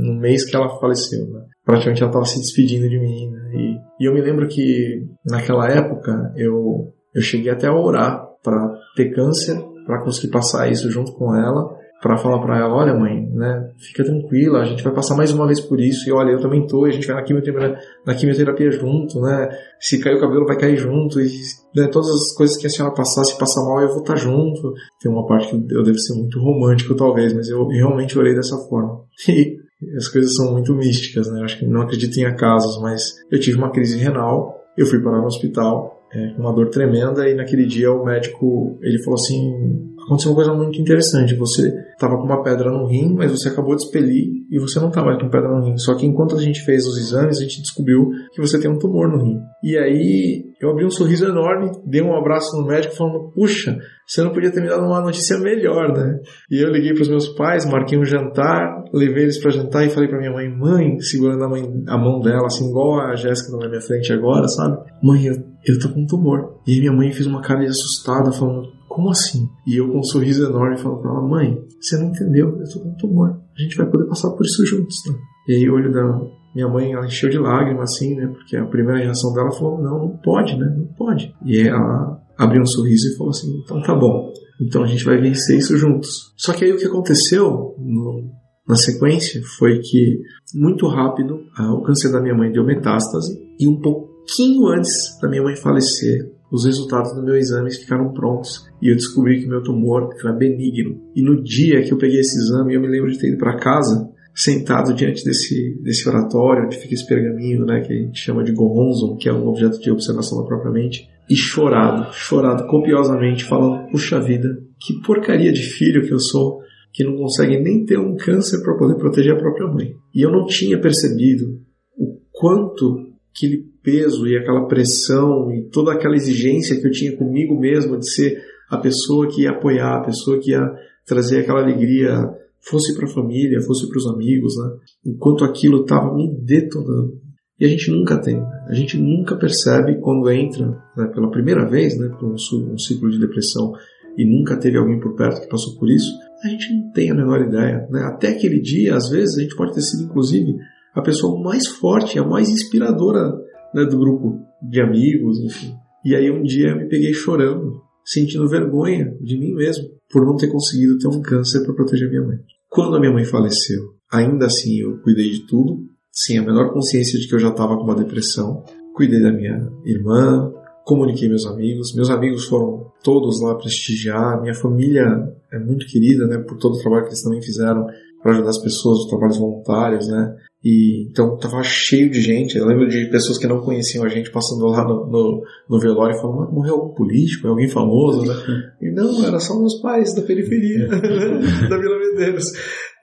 [0.02, 1.40] no mês que ela faleceu, né?
[1.64, 3.50] Praticamente ela estava se despedindo de mim, né?
[3.54, 8.70] e, e, eu me lembro que naquela época eu eu cheguei até a orar para
[8.94, 13.28] ter câncer, para conseguir passar isso junto com ela para falar para ela, olha mãe,
[13.32, 16.40] né, fica tranquila, a gente vai passar mais uma vez por isso, e olha, eu
[16.40, 19.48] também tô, a gente vai na quimioterapia, na quimioterapia junto, né,
[19.80, 21.28] se cair o cabelo vai cair junto, e
[21.74, 24.18] né, todas as coisas que a senhora passar, se passar mal eu vou estar tá
[24.18, 24.74] junto.
[25.00, 28.56] Tem uma parte que eu devo ser muito romântico talvez, mas eu realmente orei dessa
[28.68, 29.04] forma.
[29.80, 33.14] E as coisas são muito místicas, né, eu acho que não acredito em acasos, mas
[33.30, 37.28] eu tive uma crise renal, eu fui parar no hospital, é, com uma dor tremenda,
[37.28, 41.36] e naquele dia o médico, ele falou assim, aconteceu uma coisa muito interessante.
[41.36, 44.88] Você estava com uma pedra no rim, mas você acabou de expelir e você não
[44.88, 45.76] estava com pedra no rim.
[45.76, 48.78] Só que enquanto a gente fez os exames, a gente descobriu que você tem um
[48.78, 49.38] tumor no rim.
[49.62, 54.22] E aí eu abri um sorriso enorme, dei um abraço no médico falando: Puxa, você
[54.22, 56.18] não podia ter me dado uma notícia melhor, né?
[56.50, 59.90] E eu liguei para os meus pais, marquei um jantar, levei eles para jantar e
[59.90, 63.56] falei para minha mãe: Mãe, segurando a, mãe, a mão dela, assim, igual a Jéssica
[63.56, 64.78] na minha frente agora, sabe?
[65.02, 65.34] Mãe, eu,
[65.66, 66.60] eu tô com um tumor.
[66.66, 69.48] E minha mãe fez uma cara de assustada, falando: como assim?
[69.66, 72.80] E eu com um sorriso enorme falo pra ela, mãe, você não entendeu, eu tô
[72.80, 73.40] com um tumor.
[73.56, 75.14] A gente vai poder passar por isso juntos, né?
[75.48, 76.20] E aí o olho da
[76.54, 78.26] minha mãe, ela encheu de lágrimas, assim, né?
[78.26, 80.66] Porque a primeira reação dela falou, não, não pode, né?
[80.76, 81.34] Não pode.
[81.44, 84.32] E ela abriu um sorriso e falou assim, então tá bom.
[84.60, 86.32] Então a gente vai vencer isso juntos.
[86.36, 88.24] Só que aí o que aconteceu no,
[88.66, 90.20] na sequência foi que,
[90.54, 95.42] muito rápido, o câncer da minha mãe deu metástase e um pouquinho antes da minha
[95.42, 100.10] mãe falecer, os resultados do meu exame ficaram prontos e eu descobri que meu tumor
[100.20, 101.00] era benigno.
[101.14, 103.58] E no dia que eu peguei esse exame, eu me lembro de ter ido para
[103.58, 108.44] casa, sentado diante desse, desse oratório, onde fica esse pergaminho, né, que a gente chama
[108.44, 113.44] de gonzo, que é um objeto de observação da própria mente, e chorado, chorado copiosamente,
[113.44, 114.48] falando: puxa vida,
[114.80, 116.60] que porcaria de filho que eu sou,
[116.92, 119.94] que não consegue nem ter um câncer para poder proteger a própria mãe.
[120.14, 121.60] E eu não tinha percebido
[121.96, 127.58] o quanto aquele peso e aquela pressão e toda aquela exigência que eu tinha comigo
[127.58, 130.60] mesmo de ser a pessoa que ia apoiar, a pessoa que ia
[131.06, 132.28] trazer aquela alegria,
[132.60, 134.70] fosse para a família, fosse para os amigos, né?
[135.06, 137.18] Enquanto aquilo estava me detonando.
[137.58, 141.98] E a gente nunca tem, a gente nunca percebe quando entra né, pela primeira vez,
[141.98, 143.72] né, por um, um ciclo de depressão
[144.16, 146.12] e nunca teve alguém por perto que passou por isso,
[146.44, 147.86] a gente não tem a menor ideia.
[147.90, 148.00] Né?
[148.02, 150.56] Até aquele dia, às vezes, a gente pode ter sido, inclusive,
[150.94, 153.32] a pessoa mais forte, a mais inspiradora
[153.74, 155.74] né, do grupo de amigos, enfim.
[156.04, 160.36] E aí um dia eu me peguei chorando, sentindo vergonha de mim mesmo por não
[160.36, 162.38] ter conseguido ter um câncer para proteger minha mãe.
[162.68, 165.78] Quando a minha mãe faleceu, ainda assim eu cuidei de tudo,
[166.10, 168.64] sem a menor consciência de que eu já estava com uma depressão.
[168.94, 170.50] Cuidei da minha irmã,
[170.84, 171.94] comuniquei meus amigos.
[171.94, 174.40] Meus amigos foram todos lá prestigiar.
[174.40, 175.04] Minha família
[175.52, 177.86] é muito querida, né, por todo o trabalho que eles também fizeram
[178.22, 180.34] para ajudar as pessoas, os trabalhos voluntários, né?
[180.64, 182.56] E então tava cheio de gente.
[182.56, 186.16] Eu lembro de pessoas que não conheciam a gente passando lá no, no, no velório
[186.16, 188.34] e falando, morreu algum político, alguém famoso, né?
[188.82, 192.52] E não, era só meus pais da periferia, da Vila Medeiros.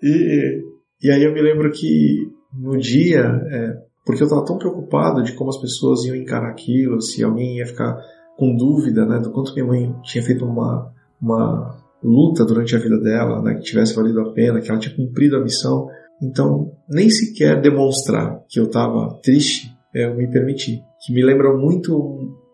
[0.03, 0.61] E,
[1.01, 3.73] e aí eu me lembro que no dia, é,
[4.05, 7.65] porque eu estava tão preocupado de como as pessoas iam encarar aquilo, se alguém ia
[7.65, 7.97] ficar
[8.37, 10.91] com dúvida, né, do quanto minha mãe tinha feito uma,
[11.21, 14.95] uma luta durante a vida dela, né, que tivesse valido a pena, que ela tinha
[14.95, 15.87] cumprido a missão.
[16.21, 20.81] Então, nem sequer demonstrar que eu estava triste, eu me permiti.
[21.05, 21.93] Que me lembra muito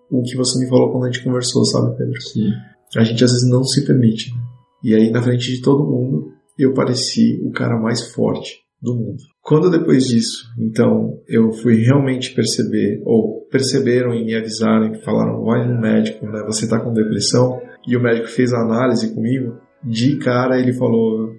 [0.09, 2.21] o que você me falou quando a gente conversou, sabe, Pedro?
[2.21, 2.51] Sim.
[2.97, 4.31] A gente às vezes não se permite.
[4.31, 4.41] Né?
[4.83, 9.17] E aí, na frente de todo mundo, eu pareci o cara mais forte do mundo.
[9.41, 15.43] Quando depois disso, então, eu fui realmente perceber, ou perceberam e me avisaram, e falaram,
[15.43, 19.57] vai no médico, né, você está com depressão, e o médico fez a análise comigo,
[19.83, 21.31] de cara ele falou,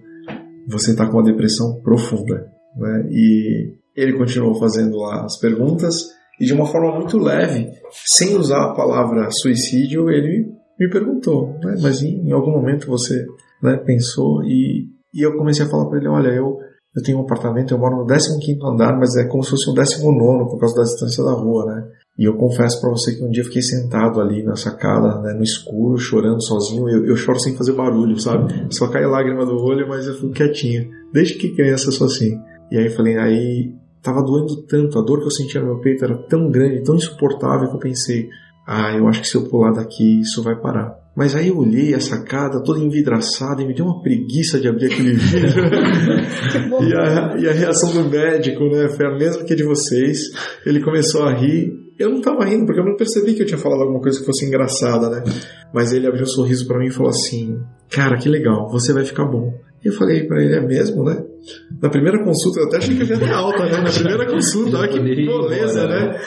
[0.69, 2.51] você está com uma depressão profunda.
[2.77, 3.09] Né?
[3.11, 7.69] E ele continuou fazendo lá as perguntas e de uma forma muito leve,
[8.07, 11.77] sem usar a palavra suicídio, ele me perguntou, né?
[11.81, 13.25] mas em, em, algum momento você
[13.63, 16.59] né, pensou e, E eu comecei a falar para ele, olha, eu,
[16.97, 19.75] eu tenho um apartamento, eu moro no 15 andar, mas é como se fosse um
[19.75, 21.89] 19 por causa da distância da rua, né?
[22.23, 25.35] E eu confesso para você que um dia eu fiquei sentado ali na sacada, né,
[25.35, 26.89] no escuro, chorando sozinho.
[26.89, 28.69] Eu, eu choro sem fazer barulho, sabe?
[28.71, 30.89] Só cai lágrima do olho, mas eu fico quietinho.
[31.13, 32.39] Desde que criança eu sou assim.
[32.71, 36.05] E aí falei, aí tava doendo tanto, a dor que eu sentia no meu peito
[36.05, 38.29] era tão grande, tão insuportável que eu pensei,
[38.69, 40.97] ah, eu acho que se eu pular daqui isso vai parar.
[41.17, 44.93] Mas aí eu olhei a sacada toda envidraçada e me deu uma preguiça de abrir
[44.93, 45.61] aquele vidro.
[46.87, 50.21] e, a, e a reação do médico, né, foi a mesma que a de vocês.
[50.65, 51.82] Ele começou a rir.
[51.99, 54.27] Eu não estava rindo porque eu não percebi que eu tinha falado alguma coisa que
[54.27, 55.23] fosse engraçada, né?
[55.73, 59.05] Mas ele abriu um sorriso para mim e falou assim: "Cara, que legal, você vai
[59.05, 59.53] ficar bom".
[59.85, 61.23] E eu falei para ele: "É mesmo, né?"
[61.81, 63.81] Na primeira consulta eu até achei que eu ia ter alta, né?
[63.81, 66.21] Na primeira consulta, olha que beleza, né?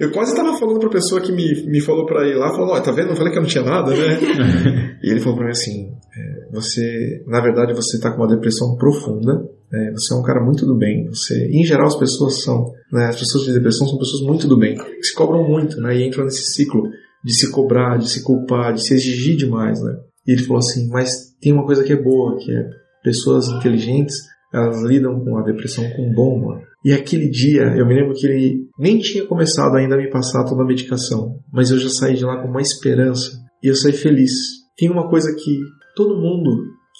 [0.00, 2.80] Eu quase tava falando pra pessoa que me, me falou pra ir lá, falou, ó,
[2.80, 3.10] tá vendo?
[3.10, 4.96] Eu falei que eu não tinha nada, né?
[5.04, 8.76] e ele falou pra mim assim, é, você, na verdade, você tá com uma depressão
[8.76, 12.72] profunda, é, você é um cara muito do bem, você, em geral as pessoas são,
[12.92, 15.96] né, as pessoas de depressão são pessoas muito do bem, que se cobram muito, né,
[15.96, 16.82] e entram nesse ciclo
[17.24, 19.96] de se cobrar, de se culpar, de se exigir demais, né.
[20.26, 22.68] E ele falou assim, mas tem uma coisa que é boa, que é
[23.02, 24.16] pessoas inteligentes,
[24.52, 26.62] elas lidam com a depressão com bom humor.
[26.84, 30.44] E aquele dia, eu me lembro que ele nem tinha começado ainda a me passar
[30.44, 33.92] toda a medicação, mas eu já saí de lá com uma esperança e eu saí
[33.92, 34.32] feliz.
[34.76, 35.60] Tem uma coisa que
[35.94, 36.50] todo mundo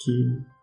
[0.03, 0.11] que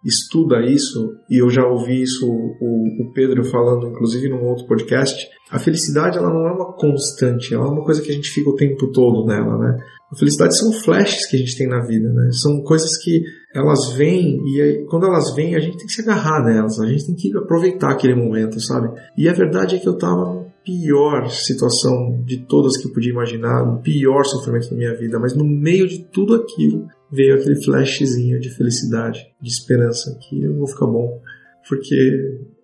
[0.04, 5.26] estuda isso, e eu já ouvi isso o, o Pedro falando, inclusive num outro podcast,
[5.50, 8.48] a felicidade ela não é uma constante, ela é uma coisa que a gente fica
[8.48, 9.76] o tempo todo nela, né?
[10.10, 12.30] A felicidade são flashes que a gente tem na vida, né?
[12.32, 13.22] São coisas que
[13.54, 16.86] elas vêm e aí, quando elas vêm a gente tem que se agarrar nelas, a
[16.86, 18.88] gente tem que aproveitar aquele momento, sabe?
[19.16, 23.64] E a verdade é que eu tava pior situação de todas que eu podia imaginar,
[23.64, 28.38] no pior sofrimento da minha vida, mas no meio de tudo aquilo veio aquele flashzinho
[28.38, 31.22] de felicidade, de esperança, que eu vou ficar bom,
[31.66, 31.94] porque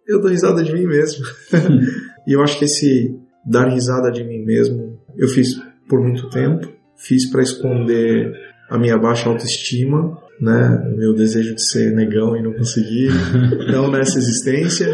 [0.07, 1.25] eu dou risada de mim mesmo.
[2.29, 5.55] e eu acho que esse dar risada de mim mesmo eu fiz
[5.89, 8.33] por muito tempo fiz para esconder
[8.69, 10.95] a minha baixa autoestima, né?
[10.97, 13.11] Meu desejo de ser negão e não conseguir,
[13.71, 14.89] não nessa existência,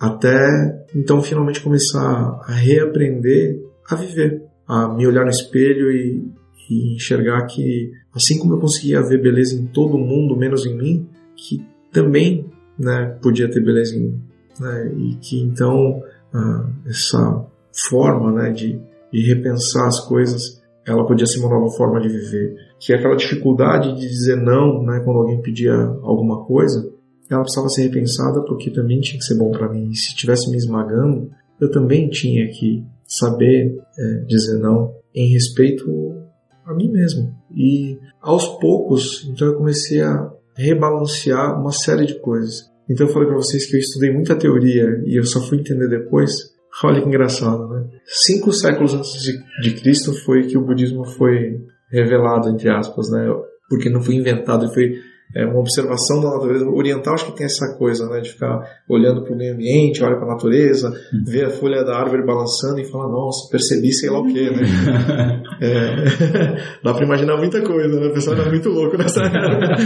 [0.00, 0.48] até
[0.96, 3.60] então finalmente começar a reaprender
[3.90, 6.24] a viver, a me olhar no espelho e,
[6.70, 11.08] e enxergar que assim como eu conseguia ver beleza em todo mundo menos em mim,
[11.36, 12.46] que também,
[12.78, 14.20] né, podia ter beleza em mim,
[14.60, 14.92] né?
[14.96, 18.80] E que então ah, essa forma, né, de,
[19.12, 22.56] de repensar as coisas ela podia ser uma nova forma de viver.
[22.78, 26.90] Que é aquela dificuldade de dizer não, né, quando alguém pedia alguma coisa,
[27.30, 29.90] ela precisava ser repensada porque também tinha que ser bom para mim.
[29.90, 35.86] E se estivesse me esmagando, eu também tinha que saber é, dizer não em respeito
[36.64, 37.34] a mim mesmo.
[37.54, 42.70] E aos poucos, então eu comecei a rebalancear uma série de coisas.
[42.88, 45.88] Então eu falei para vocês que eu estudei muita teoria e eu só fui entender
[45.88, 46.50] depois
[46.84, 47.86] Olha que engraçado, né?
[48.04, 51.58] Cinco séculos antes de, de Cristo foi que o budismo foi
[51.90, 53.26] revelado, entre aspas, né?
[53.68, 54.94] Porque não foi inventado, foi
[55.34, 56.64] é, uma observação da natureza.
[56.66, 58.20] O oriental acho que tem essa coisa, né?
[58.20, 61.24] De ficar olhando para o meio ambiente, olha para a natureza, uhum.
[61.24, 65.42] vê a folha da árvore balançando e fala, nossa, percebi sei lá o quê, né?
[65.60, 68.06] é, dá para imaginar muita coisa, né?
[68.08, 69.76] O pessoal era muito louco nessa era.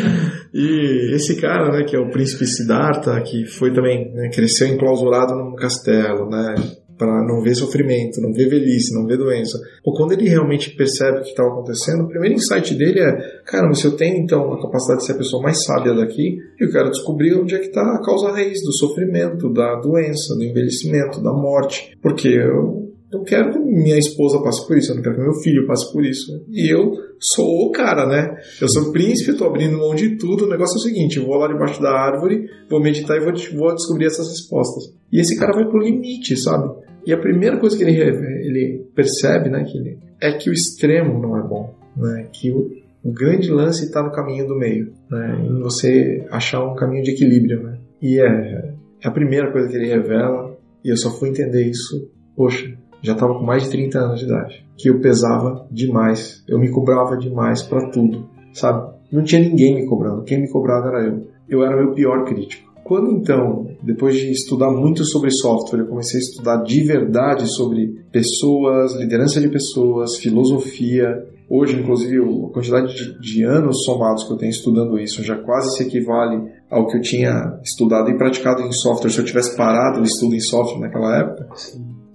[0.53, 5.35] E esse cara, né, que é o príncipe Siddhartha, que foi também, né, cresceu enclausurado
[5.35, 6.55] num castelo, né?
[6.97, 9.59] Para não ver sofrimento, não ver velhice, não ver doença.
[9.85, 13.75] Ou quando ele realmente percebe o que está acontecendo, o primeiro insight dele é: caramba,
[13.75, 16.91] se eu tenho então a capacidade de ser a pessoa mais sábia daqui, eu quero
[16.91, 21.33] descobrir onde é que está a causa raiz do sofrimento, da doença, do envelhecimento, da
[21.33, 22.84] morte, porque eu
[23.15, 25.93] não quero que minha esposa passe por isso, eu não quero que meu filho passe
[25.93, 26.45] por isso.
[26.51, 28.37] E eu sou o cara, né?
[28.61, 30.45] Eu sou o príncipe, estou abrindo mão de tudo.
[30.45, 33.33] O negócio é o seguinte: eu vou lá debaixo da árvore, vou meditar e vou,
[33.57, 34.93] vou descobrir essas respostas.
[35.13, 36.85] E esse cara vai pro limite, sabe?
[37.07, 41.21] E a primeira coisa que ele, ele percebe, né, que ele, é que o extremo
[41.21, 42.71] não é bom, né, que o,
[43.05, 47.11] o grande lance está no caminho do meio, né, em você achar um caminho de
[47.11, 47.79] equilíbrio, né.
[48.01, 52.11] E é, é a primeira coisa que ele revela, e eu só fui entender isso,
[52.35, 52.75] poxa,
[53.05, 56.71] já estava com mais de 30 anos de idade, que eu pesava demais, eu me
[56.71, 58.95] cobrava demais para tudo, sabe?
[59.13, 61.35] Não tinha ninguém me cobrando, quem me cobrava era eu.
[61.47, 62.73] Eu era meu pior crítico.
[62.83, 68.05] Quando então, depois de estudar muito sobre software, eu comecei a estudar de verdade sobre
[68.11, 71.07] pessoas, liderança de pessoas, filosofia.
[71.49, 75.77] Hoje, inclusive, a quantidade de, de anos somados que eu tenho estudando isso já quase
[75.77, 80.01] se equivale ao que eu tinha estudado e praticado em software se eu tivesse parado
[80.01, 81.49] o estudo em software naquela época.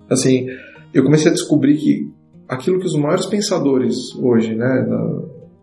[0.10, 0.48] Assim,
[0.94, 2.12] eu comecei a descobrir que
[2.48, 4.88] aquilo que os maiores pensadores hoje, né,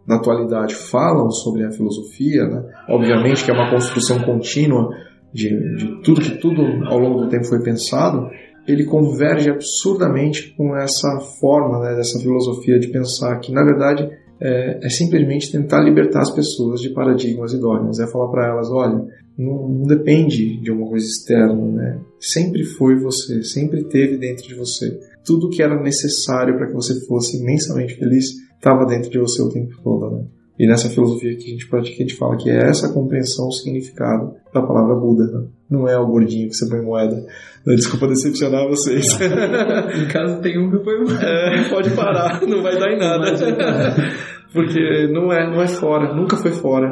[0.07, 2.64] da atualidade falam sobre a filosofia, né?
[2.89, 4.89] obviamente que é uma construção contínua
[5.33, 8.31] de, de tudo que tudo ao longo do tempo foi pensado,
[8.66, 14.09] ele converge absurdamente com essa forma né, dessa filosofia de pensar que, na verdade,
[14.41, 18.01] é, é, simplesmente tentar libertar as pessoas de paradigmas e dogmas.
[18.01, 19.05] É falar para elas, olha,
[19.39, 22.01] não, não, depende de uma coisa externa, né?
[22.18, 24.99] Sempre foi você, sempre teve dentro de você.
[25.27, 29.51] Tudo que era necessário para que você fosse imensamente feliz estava dentro de você o
[29.51, 30.24] tempo todo, né?
[30.59, 33.53] E nessa filosofia que a gente pratica, a gente fala que é essa compreensão, o
[33.53, 35.24] significado da palavra Buda.
[35.24, 35.47] Né?
[35.70, 37.27] Não é o gordinho que você põe moeda.
[37.66, 39.05] Desculpa decepcionar vocês.
[39.20, 41.27] em caso tem um que põe moeda.
[41.27, 43.33] É, pode parar, não vai dar em nada.
[44.53, 46.89] Porque não é, não é fora, nunca foi fora.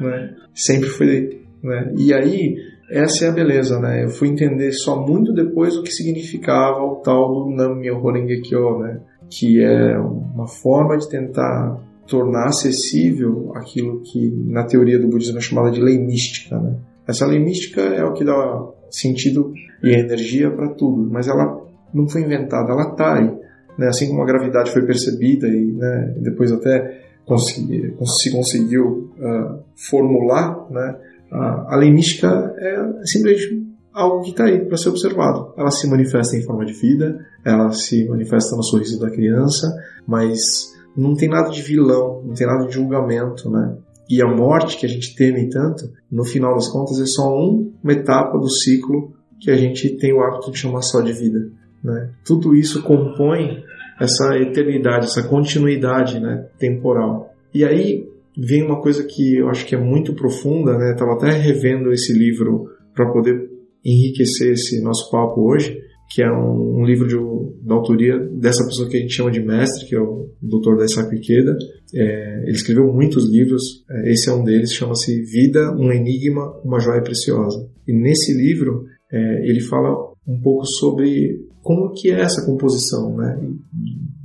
[0.00, 0.34] Né?
[0.52, 1.40] Sempre foi.
[1.62, 1.94] Né?
[1.96, 2.56] E aí,
[2.90, 4.04] essa é a beleza, né?
[4.04, 8.78] Eu fui entender só muito depois o que significava o tal do Nam-myoho Renge Kyo,
[8.78, 9.00] né?
[9.30, 11.78] Que é uma forma de tentar
[12.08, 16.58] tornar acessível aquilo que na teoria do budismo é chamada de lei mística.
[16.58, 16.76] Né?
[17.06, 19.52] Essa lei mística é o que dá sentido
[19.84, 21.62] e energia para tudo, mas ela
[21.92, 23.30] não foi inventada, ela está aí.
[23.78, 23.88] Né?
[23.88, 30.66] Assim como a gravidade foi percebida e né, depois até consegui, se conseguiu uh, formular,
[30.70, 30.96] né?
[31.30, 35.52] A, lei mística é simplesmente algo que está aí para ser observado.
[35.56, 39.66] Ela se manifesta em forma de vida, ela se manifesta no sorriso da criança,
[40.06, 43.76] mas não tem nada de vilão, não tem nada de julgamento, né?
[44.08, 47.92] E a morte que a gente teme tanto, no final das contas, é só uma
[47.92, 51.50] etapa do ciclo que a gente tem o hábito de chamar só de vida.
[51.84, 52.10] Né?
[52.24, 53.62] Tudo isso compõe
[54.00, 57.34] essa eternidade, essa continuidade né, temporal.
[57.52, 58.08] E aí
[58.38, 60.92] vem uma coisa que eu acho que é muito profunda, né?
[60.92, 63.50] Estava até revendo esse livro para poder
[63.84, 65.76] enriquecer esse nosso papo hoje,
[66.10, 69.40] que é um, um livro de, da autoria dessa pessoa que a gente chama de
[69.40, 70.76] mestre, que é o Dr.
[70.76, 71.56] Daisaku Ikeda.
[71.94, 76.78] É, ele escreveu muitos livros, é, esse é um deles, chama-se Vida, um Enigma, uma
[76.78, 77.68] Joia Preciosa.
[77.86, 79.90] E nesse livro é, ele fala
[80.26, 83.38] um pouco sobre como que é essa composição né,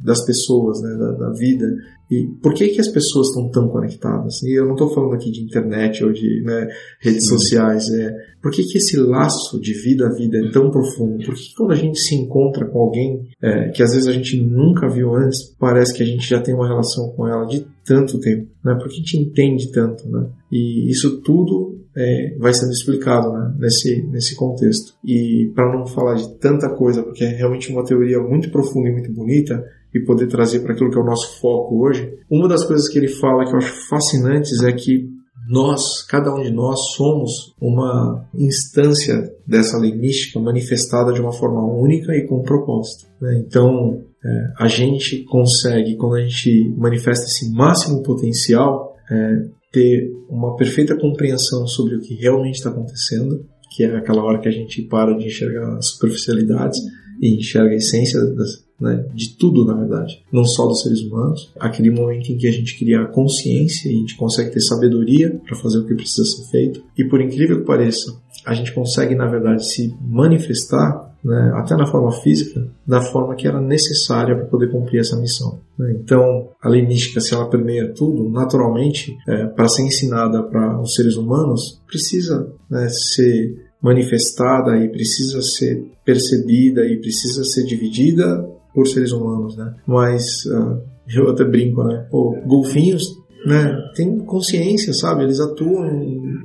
[0.03, 1.66] das pessoas, né, da, da vida,
[2.14, 4.43] e por que, que as pessoas estão tão conectadas?
[4.43, 6.68] E eu não estou falando aqui de internet ou de né,
[6.99, 7.38] redes Sim.
[7.38, 7.89] sociais.
[7.89, 11.26] É, por que, que esse laço de vida a vida é tão profundo?
[11.26, 14.11] Por que, que quando a gente se encontra com alguém é, que às vezes a
[14.11, 17.66] gente nunca viu antes, parece que a gente já tem uma relação com ela de
[17.84, 18.47] tanto tempo?
[18.64, 18.76] Né?
[18.76, 20.07] Por que a gente entende tanto?
[20.07, 20.28] Né?
[20.51, 24.93] E isso tudo é, vai sendo explicado né, nesse, nesse contexto.
[25.03, 28.91] E para não falar de tanta coisa, porque é realmente uma teoria muito profunda e
[28.93, 29.63] muito bonita,
[29.93, 32.97] e poder trazer para aquilo que é o nosso foco hoje, uma das coisas que
[32.97, 35.07] ele fala que eu acho fascinantes é que
[35.47, 41.61] nós, cada um de nós, somos uma instância dessa lei mística manifestada de uma forma
[41.63, 43.07] única e com propósito.
[43.21, 43.43] Né?
[43.45, 50.55] Então, é, a gente consegue, quando a gente manifesta esse máximo potencial, é, ter uma
[50.55, 53.43] perfeita compreensão sobre o que realmente está acontecendo,
[53.76, 56.80] que é aquela hora que a gente para de enxergar as superficialidades
[57.19, 61.51] e enxerga a essência das, né, de tudo, na verdade, não só dos seres humanos.
[61.59, 65.41] Aquele momento em que a gente cria a consciência e a gente consegue ter sabedoria
[65.43, 66.84] para fazer o que precisa ser feito.
[66.95, 68.15] E por incrível que pareça,
[68.45, 73.47] a gente consegue, na verdade, se manifestar né, até na forma física, da forma que
[73.47, 75.61] era necessária para poder cumprir essa missão.
[75.78, 75.95] Né?
[75.99, 80.95] Então, a lei mística, se ela permeia tudo, naturalmente, é, para ser ensinada para os
[80.95, 88.88] seres humanos, precisa né, ser manifestada e precisa ser percebida e precisa ser dividida por
[88.88, 89.74] seres humanos, né?
[89.86, 90.82] Mas uh,
[91.13, 92.07] eu até brinco, né?
[92.09, 93.03] Pô, golfinhos,
[93.45, 93.78] né?
[93.93, 95.24] Tem consciência, sabe?
[95.24, 95.86] Eles atuam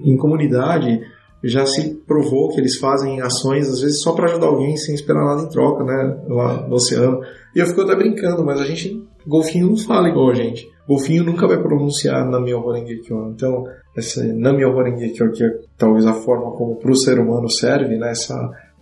[0.04, 1.00] em comunidade.
[1.42, 5.24] Já se provou que eles fazem ações às vezes só para ajudar alguém sem esperar
[5.24, 6.20] nada em troca, né?
[6.28, 7.20] Lá no oceano.
[7.54, 10.68] E eu fico até brincando, mas a gente golfinho não fala igual a gente.
[10.88, 13.30] Golfinho nunca vai pronunciar Namyoho Renge Kyo.
[13.34, 13.64] Então,
[13.96, 17.98] essa Namyoho Renge Kyo, que é talvez a forma como para o ser humano serve,
[17.98, 18.10] né?
[18.10, 18.34] Essa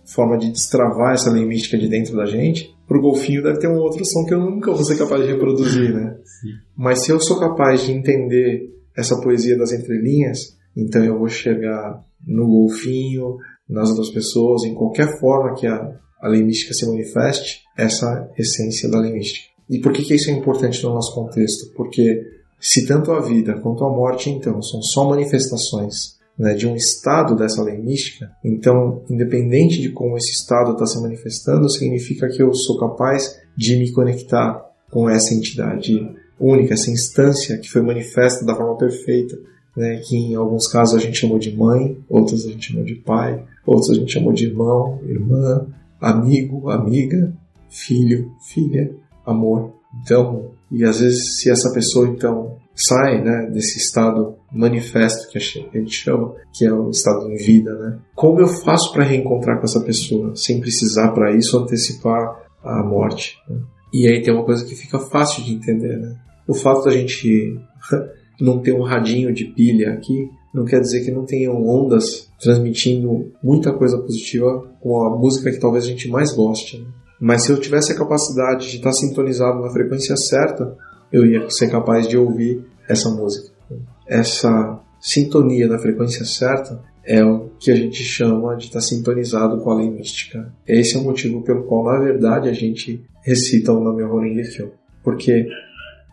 [0.05, 3.77] forma de destravar essa lei mística de dentro da gente, pro golfinho deve ter um
[3.77, 6.15] outro som que eu nunca vou ser capaz de reproduzir, né?
[6.23, 6.53] Sim.
[6.77, 12.01] Mas se eu sou capaz de entender essa poesia das entrelinhas, então eu vou chegar
[12.25, 13.37] no golfinho,
[13.69, 18.89] nas outras pessoas, em qualquer forma que a, a lei mística se manifeste, essa essência
[18.89, 19.47] da lei mística.
[19.69, 21.73] E por que, que isso é importante no nosso contexto?
[21.75, 22.23] Porque
[22.59, 27.35] se tanto a vida quanto a morte, então, são só manifestações né, de um estado
[27.35, 32.53] dessa lei mística, então, independente de como esse estado está se manifestando, significa que eu
[32.53, 35.99] sou capaz de me conectar com essa entidade
[36.39, 39.35] única, essa instância que foi manifesta da forma perfeita,
[39.77, 42.95] né, que em alguns casos a gente chamou de mãe, outros a gente chamou de
[42.95, 45.67] pai, outros a gente chamou de irmão, irmã,
[46.01, 47.31] amigo, amiga,
[47.69, 48.91] filho, filha,
[49.23, 49.73] amor.
[50.01, 55.41] Então, e às vezes se essa pessoa então sai, né, desse estado manifesto que a
[55.41, 57.99] gente chama, que é o estado em vida, né?
[58.15, 63.37] Como eu faço para reencontrar com essa pessoa sem precisar para isso antecipar a morte?
[63.47, 63.59] Né?
[63.93, 66.15] E aí tem uma coisa que fica fácil de entender, né?
[66.47, 67.59] O fato da gente
[68.39, 73.31] não ter um radinho de pilha aqui não quer dizer que não tenham ondas transmitindo
[73.43, 76.79] muita coisa positiva com a música que talvez a gente mais goste.
[76.79, 76.87] Né?
[77.19, 80.75] Mas se eu tivesse a capacidade de estar sintonizado na frequência certa,
[81.11, 83.53] eu ia ser capaz de ouvir essa música.
[84.07, 89.71] Essa sintonia na frequência certa é o que a gente chama de estar sintonizado com
[89.71, 90.51] a lei mística.
[90.67, 94.71] Esse é o motivo pelo qual, na verdade, a gente recita o nome Horengekyo.
[95.03, 95.47] Porque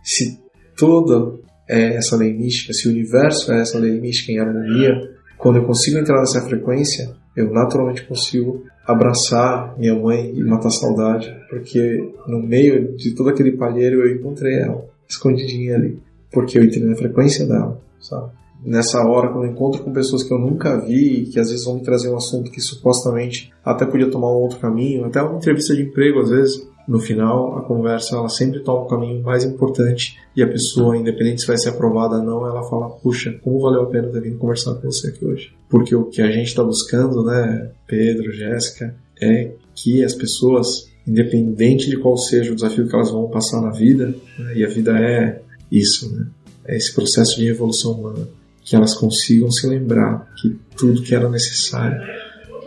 [0.02, 0.38] se
[0.76, 1.38] toda
[1.68, 5.64] é essa lei mística, se o universo é essa lei mística em harmonia, quando eu
[5.64, 12.42] consigo entrar nessa frequência, eu naturalmente consigo abraçar minha mãe e matar saudade, porque no
[12.42, 15.98] meio de todo aquele palheiro eu encontrei ela, escondidinha ali,
[16.30, 18.30] porque eu entrei na frequência dela, sabe?
[18.64, 21.74] Nessa hora, quando eu encontro com pessoas que eu nunca vi, que às vezes vão
[21.74, 25.74] me trazer um assunto que supostamente até podia tomar um outro caminho, até uma entrevista
[25.74, 30.18] de emprego às vezes, no final, a conversa ela sempre toma o caminho mais importante
[30.36, 33.82] e a pessoa, independente se vai ser aprovada ou não, ela fala: Puxa, como valeu
[33.82, 35.52] a pena ter vindo conversar com você aqui hoje?
[35.68, 41.88] Porque o que a gente está buscando, né, Pedro, Jéssica, é que as pessoas, independente
[41.88, 44.98] de qual seja o desafio que elas vão passar na vida, né, e a vida
[44.98, 45.40] é
[45.72, 46.26] isso, né,
[46.66, 48.28] é esse processo de evolução humana,
[48.64, 51.98] que elas consigam se lembrar que tudo que era necessário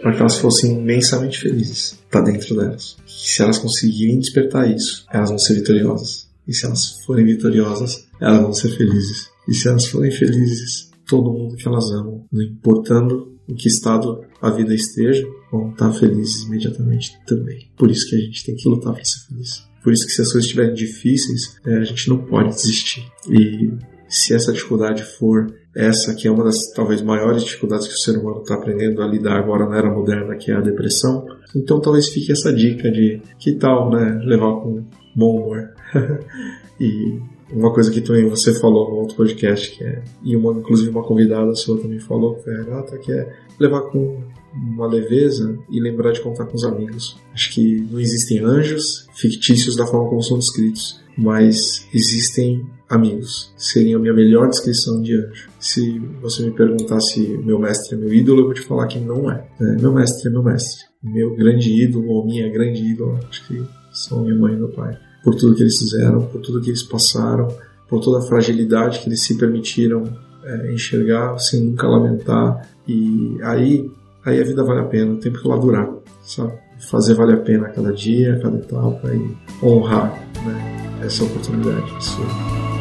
[0.02, 2.96] para que elas fossem imensamente felizes está dentro delas.
[3.06, 6.28] Se elas conseguirem despertar isso, elas vão ser vitoriosas.
[6.48, 9.30] E se elas forem vitoriosas, elas vão ser felizes.
[9.48, 14.22] E se elas forem felizes, todo mundo que elas amam, não importando em que estado
[14.42, 17.70] a vida esteja, vão estar felizes imediatamente também.
[17.76, 19.66] Por isso que a gente tem que lutar para ser feliz.
[19.84, 23.06] Por isso que se as coisas estiverem difíceis, é, a gente não pode desistir.
[23.30, 23.72] E
[24.10, 28.18] se essa dificuldade for essa que é uma das talvez maiores dificuldades que o ser
[28.18, 31.28] humano está aprendendo a lidar agora na era moderna, que é a depressão.
[31.56, 34.84] Então talvez fique essa dica de que tal, né, levar com
[35.16, 35.70] bom humor.
[36.82, 37.20] e
[37.52, 41.04] uma coisa que também você falou no outro podcast, que é, e uma, inclusive uma
[41.04, 44.20] convidada sua também falou, que é Renata, que é levar com
[44.54, 47.18] uma leveza e lembrar de contar com os amigos.
[47.34, 53.54] Acho que não existem anjos fictícios da forma como são descritos, mas existem amigos.
[53.58, 55.50] Seria a minha melhor descrição de anjo.
[55.60, 59.00] Se você me perguntar se meu mestre é meu ídolo, eu vou te falar que
[59.00, 59.46] não é.
[59.60, 60.86] é meu mestre é meu mestre.
[61.04, 64.98] Meu grande ídolo, ou minha grande ídola, acho que são minha mãe e meu pai.
[65.24, 67.48] Por tudo que eles fizeram, por tudo que eles passaram,
[67.90, 70.04] por toda a fragilidade que eles se permitiram
[70.44, 72.68] é, enxergar sem nunca lamentar.
[72.88, 73.90] E aí,
[74.26, 75.90] aí a vida vale a pena, o tempo que ela durar,
[76.24, 76.54] sabe?
[76.90, 80.14] Fazer vale a pena cada dia, cada etapa e honrar
[80.46, 81.92] né, essa oportunidade.
[82.00, 82.22] Isso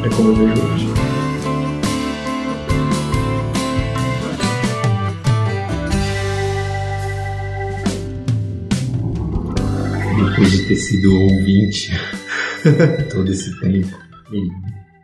[0.03, 0.87] é como eu vejo hoje.
[10.29, 11.91] Depois de ter sido ouvinte
[13.11, 13.97] todo esse tempo.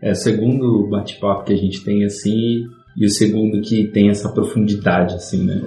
[0.02, 2.66] É o segundo bate-papo que a gente tem assim
[2.96, 5.62] e o segundo que tem essa profundidade assim, né?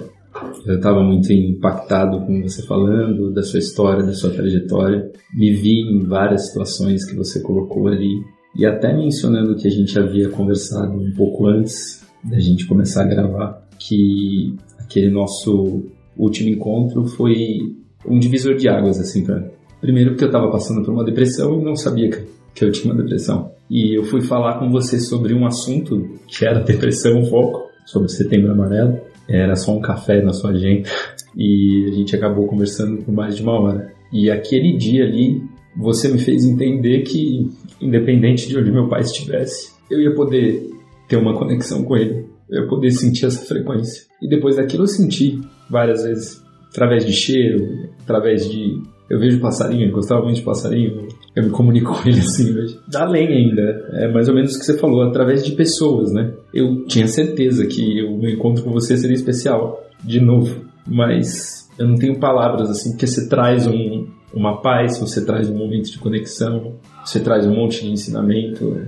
[0.65, 5.11] Eu estava muito impactado com você falando da sua história, da sua trajetória.
[5.35, 8.21] Me vi em várias situações que você colocou ali
[8.55, 13.07] e até mencionando que a gente havia conversado um pouco antes da gente começar a
[13.07, 15.85] gravar, que aquele nosso
[16.17, 17.75] último encontro foi
[18.05, 19.43] um divisor de águas, assim, pra...
[19.79, 23.01] Primeiro porque eu estava passando por uma depressão e não sabia que eu tinha uma
[23.01, 23.51] depressão.
[23.69, 28.51] E eu fui falar com você sobre um assunto que era depressão, foco, sobre setembro
[28.51, 28.99] amarelo.
[29.29, 30.89] Era só um café na sua agenda.
[31.35, 33.93] E a gente acabou conversando por mais de uma hora.
[34.11, 35.43] E aquele dia ali,
[35.75, 37.47] você me fez entender que
[37.81, 40.69] independente de onde meu pai estivesse, eu ia poder
[41.07, 44.05] ter uma conexão com ele, eu ia poder sentir essa frequência.
[44.21, 48.81] E depois daquilo eu senti várias vezes, através de cheiro, através de.
[49.09, 52.77] Eu vejo passarinho, eu gostava muito de passarinho, eu me comunico com ele assim hoje.
[52.93, 56.33] Além ainda, é mais ou menos o que você falou, através de pessoas, né?
[56.53, 61.87] Eu tinha certeza que o meu encontro com você seria especial, de novo, mas eu
[61.87, 65.97] não tenho palavras assim, porque você traz um, uma paz, você traz um momento de
[65.97, 66.75] conexão,
[67.05, 68.85] você traz um monte de ensinamento.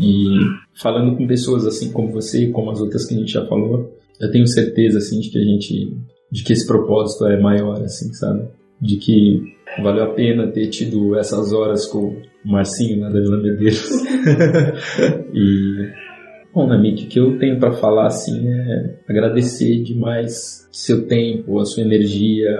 [0.00, 0.26] E
[0.80, 4.30] falando com pessoas assim como você, como as outras que a gente já falou, eu
[4.30, 5.96] tenho certeza assim de que a gente,
[6.30, 8.48] de que esse propósito é maior, assim, sabe?
[8.80, 9.42] De que
[9.82, 13.90] valeu a pena ter tido essas horas com o Marcinho, né, da Vila Medeiros.
[15.32, 16.01] e
[16.54, 21.64] Bom, Namik, o que eu tenho para falar assim é agradecer demais seu tempo, a
[21.64, 22.50] sua energia,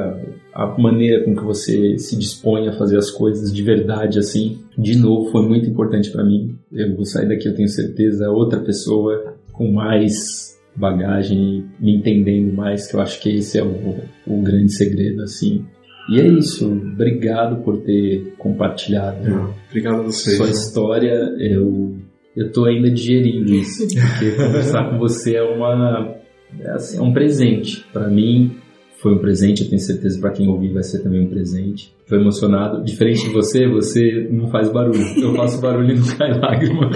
[0.54, 4.60] a maneira com que você se dispõe a fazer as coisas de verdade assim.
[4.78, 6.56] De novo, foi muito importante para mim.
[6.72, 12.86] Eu vou sair daqui, eu tenho certeza, outra pessoa com mais bagagem, me entendendo mais,
[12.86, 15.66] que eu acho que esse é o, o grande segredo assim.
[16.08, 16.66] E é isso.
[16.72, 19.54] Obrigado por ter compartilhado.
[19.68, 20.36] Obrigado a vocês.
[20.36, 20.52] Sua né?
[20.52, 21.94] história, eu
[22.36, 26.16] eu tô ainda digerindo isso, porque conversar com você é uma
[26.60, 28.56] é, assim, é um presente para mim.
[29.00, 31.92] Foi um presente, eu tenho certeza para quem ouvir vai ser também um presente.
[32.08, 32.84] Tô emocionado.
[32.84, 35.02] Diferente de você, você não faz barulho.
[35.20, 36.88] Eu faço barulho e não cai lágrima.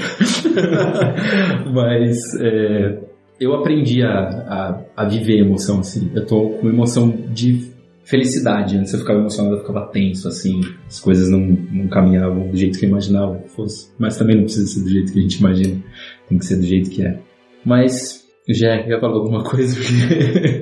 [1.74, 3.00] Mas é,
[3.40, 6.08] eu aprendi a, a, a viver emoção assim.
[6.14, 7.74] Eu tô com emoção de
[8.06, 8.76] felicidade.
[8.76, 12.78] Antes eu ficava emocionado, eu ficava tenso, assim, as coisas não, não caminhavam do jeito
[12.78, 13.90] que eu imaginava que fosse.
[13.98, 15.84] Mas também não precisa ser do jeito que a gente imagina,
[16.28, 17.18] tem que ser do jeito que é.
[17.64, 19.76] Mas, já quer falar alguma coisa?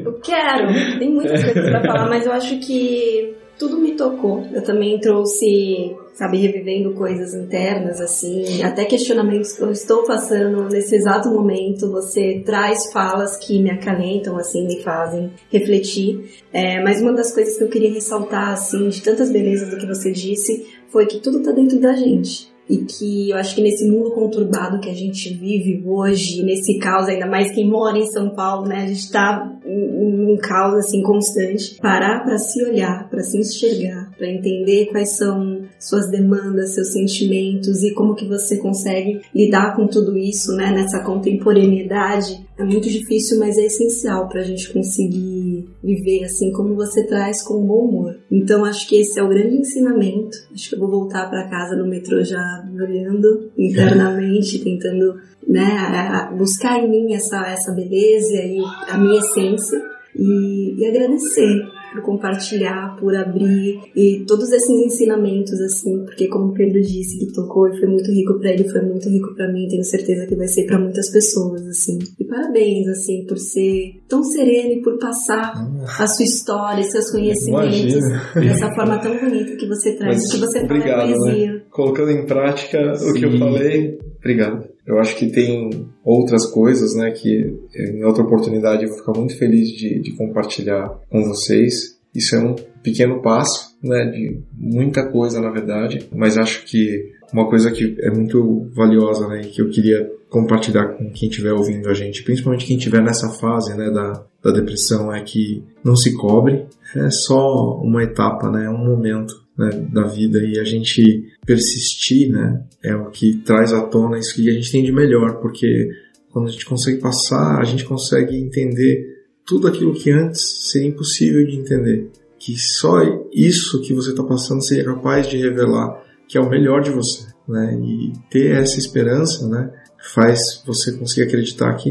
[0.05, 4.42] eu quero, tem muitas coisas pra falar, mas eu acho que tudo me tocou.
[4.53, 10.94] Eu também trouxe, sabe, revivendo coisas internas, assim, até questionamentos que eu estou passando nesse
[10.94, 11.90] exato momento.
[11.90, 16.42] Você traz falas que me acalentam, assim, me fazem refletir.
[16.52, 19.86] É, mas uma das coisas que eu queria ressaltar, assim, de tantas belezas do que
[19.86, 23.86] você disse, foi que tudo tá dentro da gente e que eu acho que nesse
[23.86, 28.30] mundo conturbado que a gente vive hoje, nesse caos, ainda mais quem mora em São
[28.30, 33.38] Paulo, né, a gente tá um caos assim constante, parar para se olhar, para se
[33.38, 39.74] enxergar, para entender quais são suas demandas, seus sentimentos e como que você consegue lidar
[39.76, 44.72] com tudo isso, né, nessa contemporaneidade é muito difícil, mas é essencial para a gente
[44.72, 48.16] conseguir viver assim como você traz com bom humor.
[48.30, 50.36] Então acho que esse é o grande ensinamento.
[50.52, 56.78] Acho que eu vou voltar para casa no metrô já olhando internamente, tentando né, buscar
[56.78, 58.58] em mim essa essa beleza e
[58.88, 59.82] a minha essência
[60.16, 66.53] e, e agradecer por compartilhar, por abrir e todos esses ensinamentos assim, porque como o
[66.53, 69.68] Pedro disse que tocou e foi muito rico para ele, foi muito rico para mim,
[69.68, 71.99] tenho certeza que vai ser para muitas pessoas assim.
[72.18, 75.55] E parabéns assim por ser tão sereno e por passar
[76.01, 78.03] a sua história, seus conhecimentos
[78.34, 81.53] dessa forma tão bonita que você traz, Mas, que você obrigado, fala poesia.
[81.53, 81.62] Né?
[81.70, 83.11] Colocando em prática Sim.
[83.11, 84.66] o que eu falei, obrigado.
[84.86, 89.36] Eu acho que tem outras coisas, né, que em outra oportunidade eu vou ficar muito
[89.36, 91.98] feliz de, de compartilhar com vocês.
[92.14, 97.48] Isso é um pequeno passo, né, de muita coisa na verdade, mas acho que uma
[97.48, 101.94] coisa que é muito valiosa, né, que eu queria compartilhar com quem estiver ouvindo a
[101.94, 106.66] gente, principalmente quem estiver nessa fase, né, da, da depressão, é que não se cobre,
[106.95, 112.30] é só uma etapa, né, é um momento né, da vida e a gente persistir,
[112.30, 115.88] né, é o que traz à tona isso que a gente tem de melhor, porque
[116.30, 121.47] quando a gente consegue passar, a gente consegue entender tudo aquilo que antes seria impossível
[121.47, 122.11] de entender.
[122.38, 123.01] Que só
[123.32, 127.26] isso que você está passando seria capaz de revelar que é o melhor de você,
[127.49, 127.78] né?
[127.80, 129.70] E ter essa esperança, né?
[130.12, 131.88] Faz você conseguir acreditar que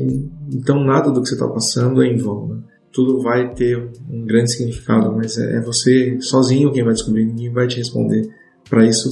[0.51, 2.47] então nada do que você está passando é em vão.
[2.47, 2.63] Né?
[2.93, 7.51] tudo vai ter um grande significado, mas é, é você sozinho quem vai descobrir, ninguém
[7.51, 8.29] vai te responder.
[8.69, 9.09] Para isso,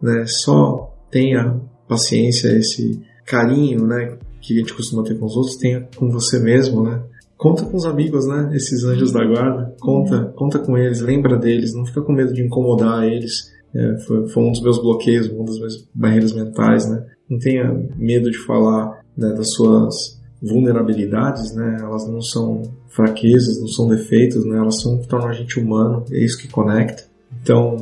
[0.00, 5.56] né, só tenha paciência, esse carinho, né, que a gente costuma ter com os outros,
[5.56, 7.02] tenha com você mesmo, né?
[7.36, 8.50] Conta com os amigos, né?
[8.54, 9.74] Esses anjos da guarda.
[9.80, 13.52] Conta, conta com eles, lembra deles, não fica com medo de incomodar eles.
[13.74, 17.04] É, foi, foi, um dos meus bloqueios, uma das minhas barreiras mentais, né?
[17.28, 21.78] Não tenha medo de falar né, das suas vulnerabilidades, né?
[21.80, 24.58] Elas não são fraquezas, não são defeitos, né?
[24.58, 27.04] Elas são o que tornam a gente humano, é isso que conecta.
[27.42, 27.76] Então,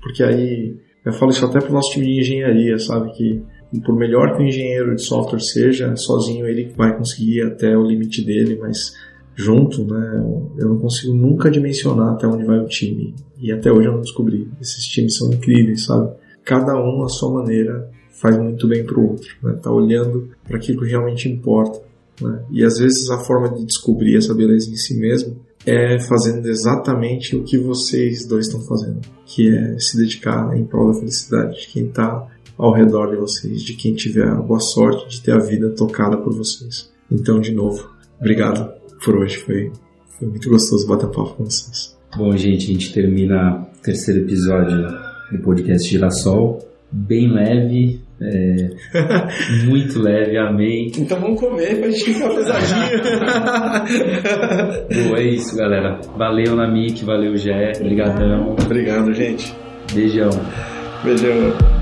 [0.00, 3.42] porque aí eu falo isso até para o nosso time de engenharia, sabe que
[3.80, 8.22] por melhor que o engenheiro de software seja, sozinho ele vai conseguir até o limite
[8.22, 8.94] dele, mas
[9.34, 10.22] junto, né,
[10.58, 13.14] eu não consigo nunca dimensionar até onde vai o time.
[13.38, 14.48] E até hoje eu não descobri.
[14.60, 16.12] Esses times são incríveis, sabe?
[16.44, 19.28] Cada um, à sua maneira, faz muito bem para o outro.
[19.42, 19.58] Né?
[19.62, 21.80] Tá olhando para aquilo que realmente importa.
[22.20, 22.44] Né?
[22.50, 25.36] E às vezes a forma de descobrir essa beleza em si mesmo
[25.66, 30.92] é fazendo exatamente o que vocês dois estão fazendo, que é se dedicar em prol
[30.92, 35.08] da felicidade de quem está ao redor de vocês, de quem tiver a boa sorte
[35.08, 36.90] de ter a vida tocada por vocês.
[37.10, 38.72] Então, de novo, obrigado
[39.04, 39.72] por hoje, foi,
[40.18, 41.96] foi muito gostoso bater papo com vocês.
[42.16, 44.76] Bom, gente, a gente termina o terceiro episódio
[45.30, 46.58] do podcast Girassol,
[46.90, 48.70] bem leve, é,
[49.66, 50.92] muito leve, amei.
[50.96, 53.02] Então vamos comer pra gente ficar pesadinho.
[55.08, 56.00] Boa, é isso, galera.
[56.16, 57.72] Valeu, Namik, valeu, Jé.
[57.80, 58.56] Obrigadão.
[58.64, 59.54] Obrigado, gente.
[59.92, 60.30] Beijão.
[61.04, 61.81] Beijão.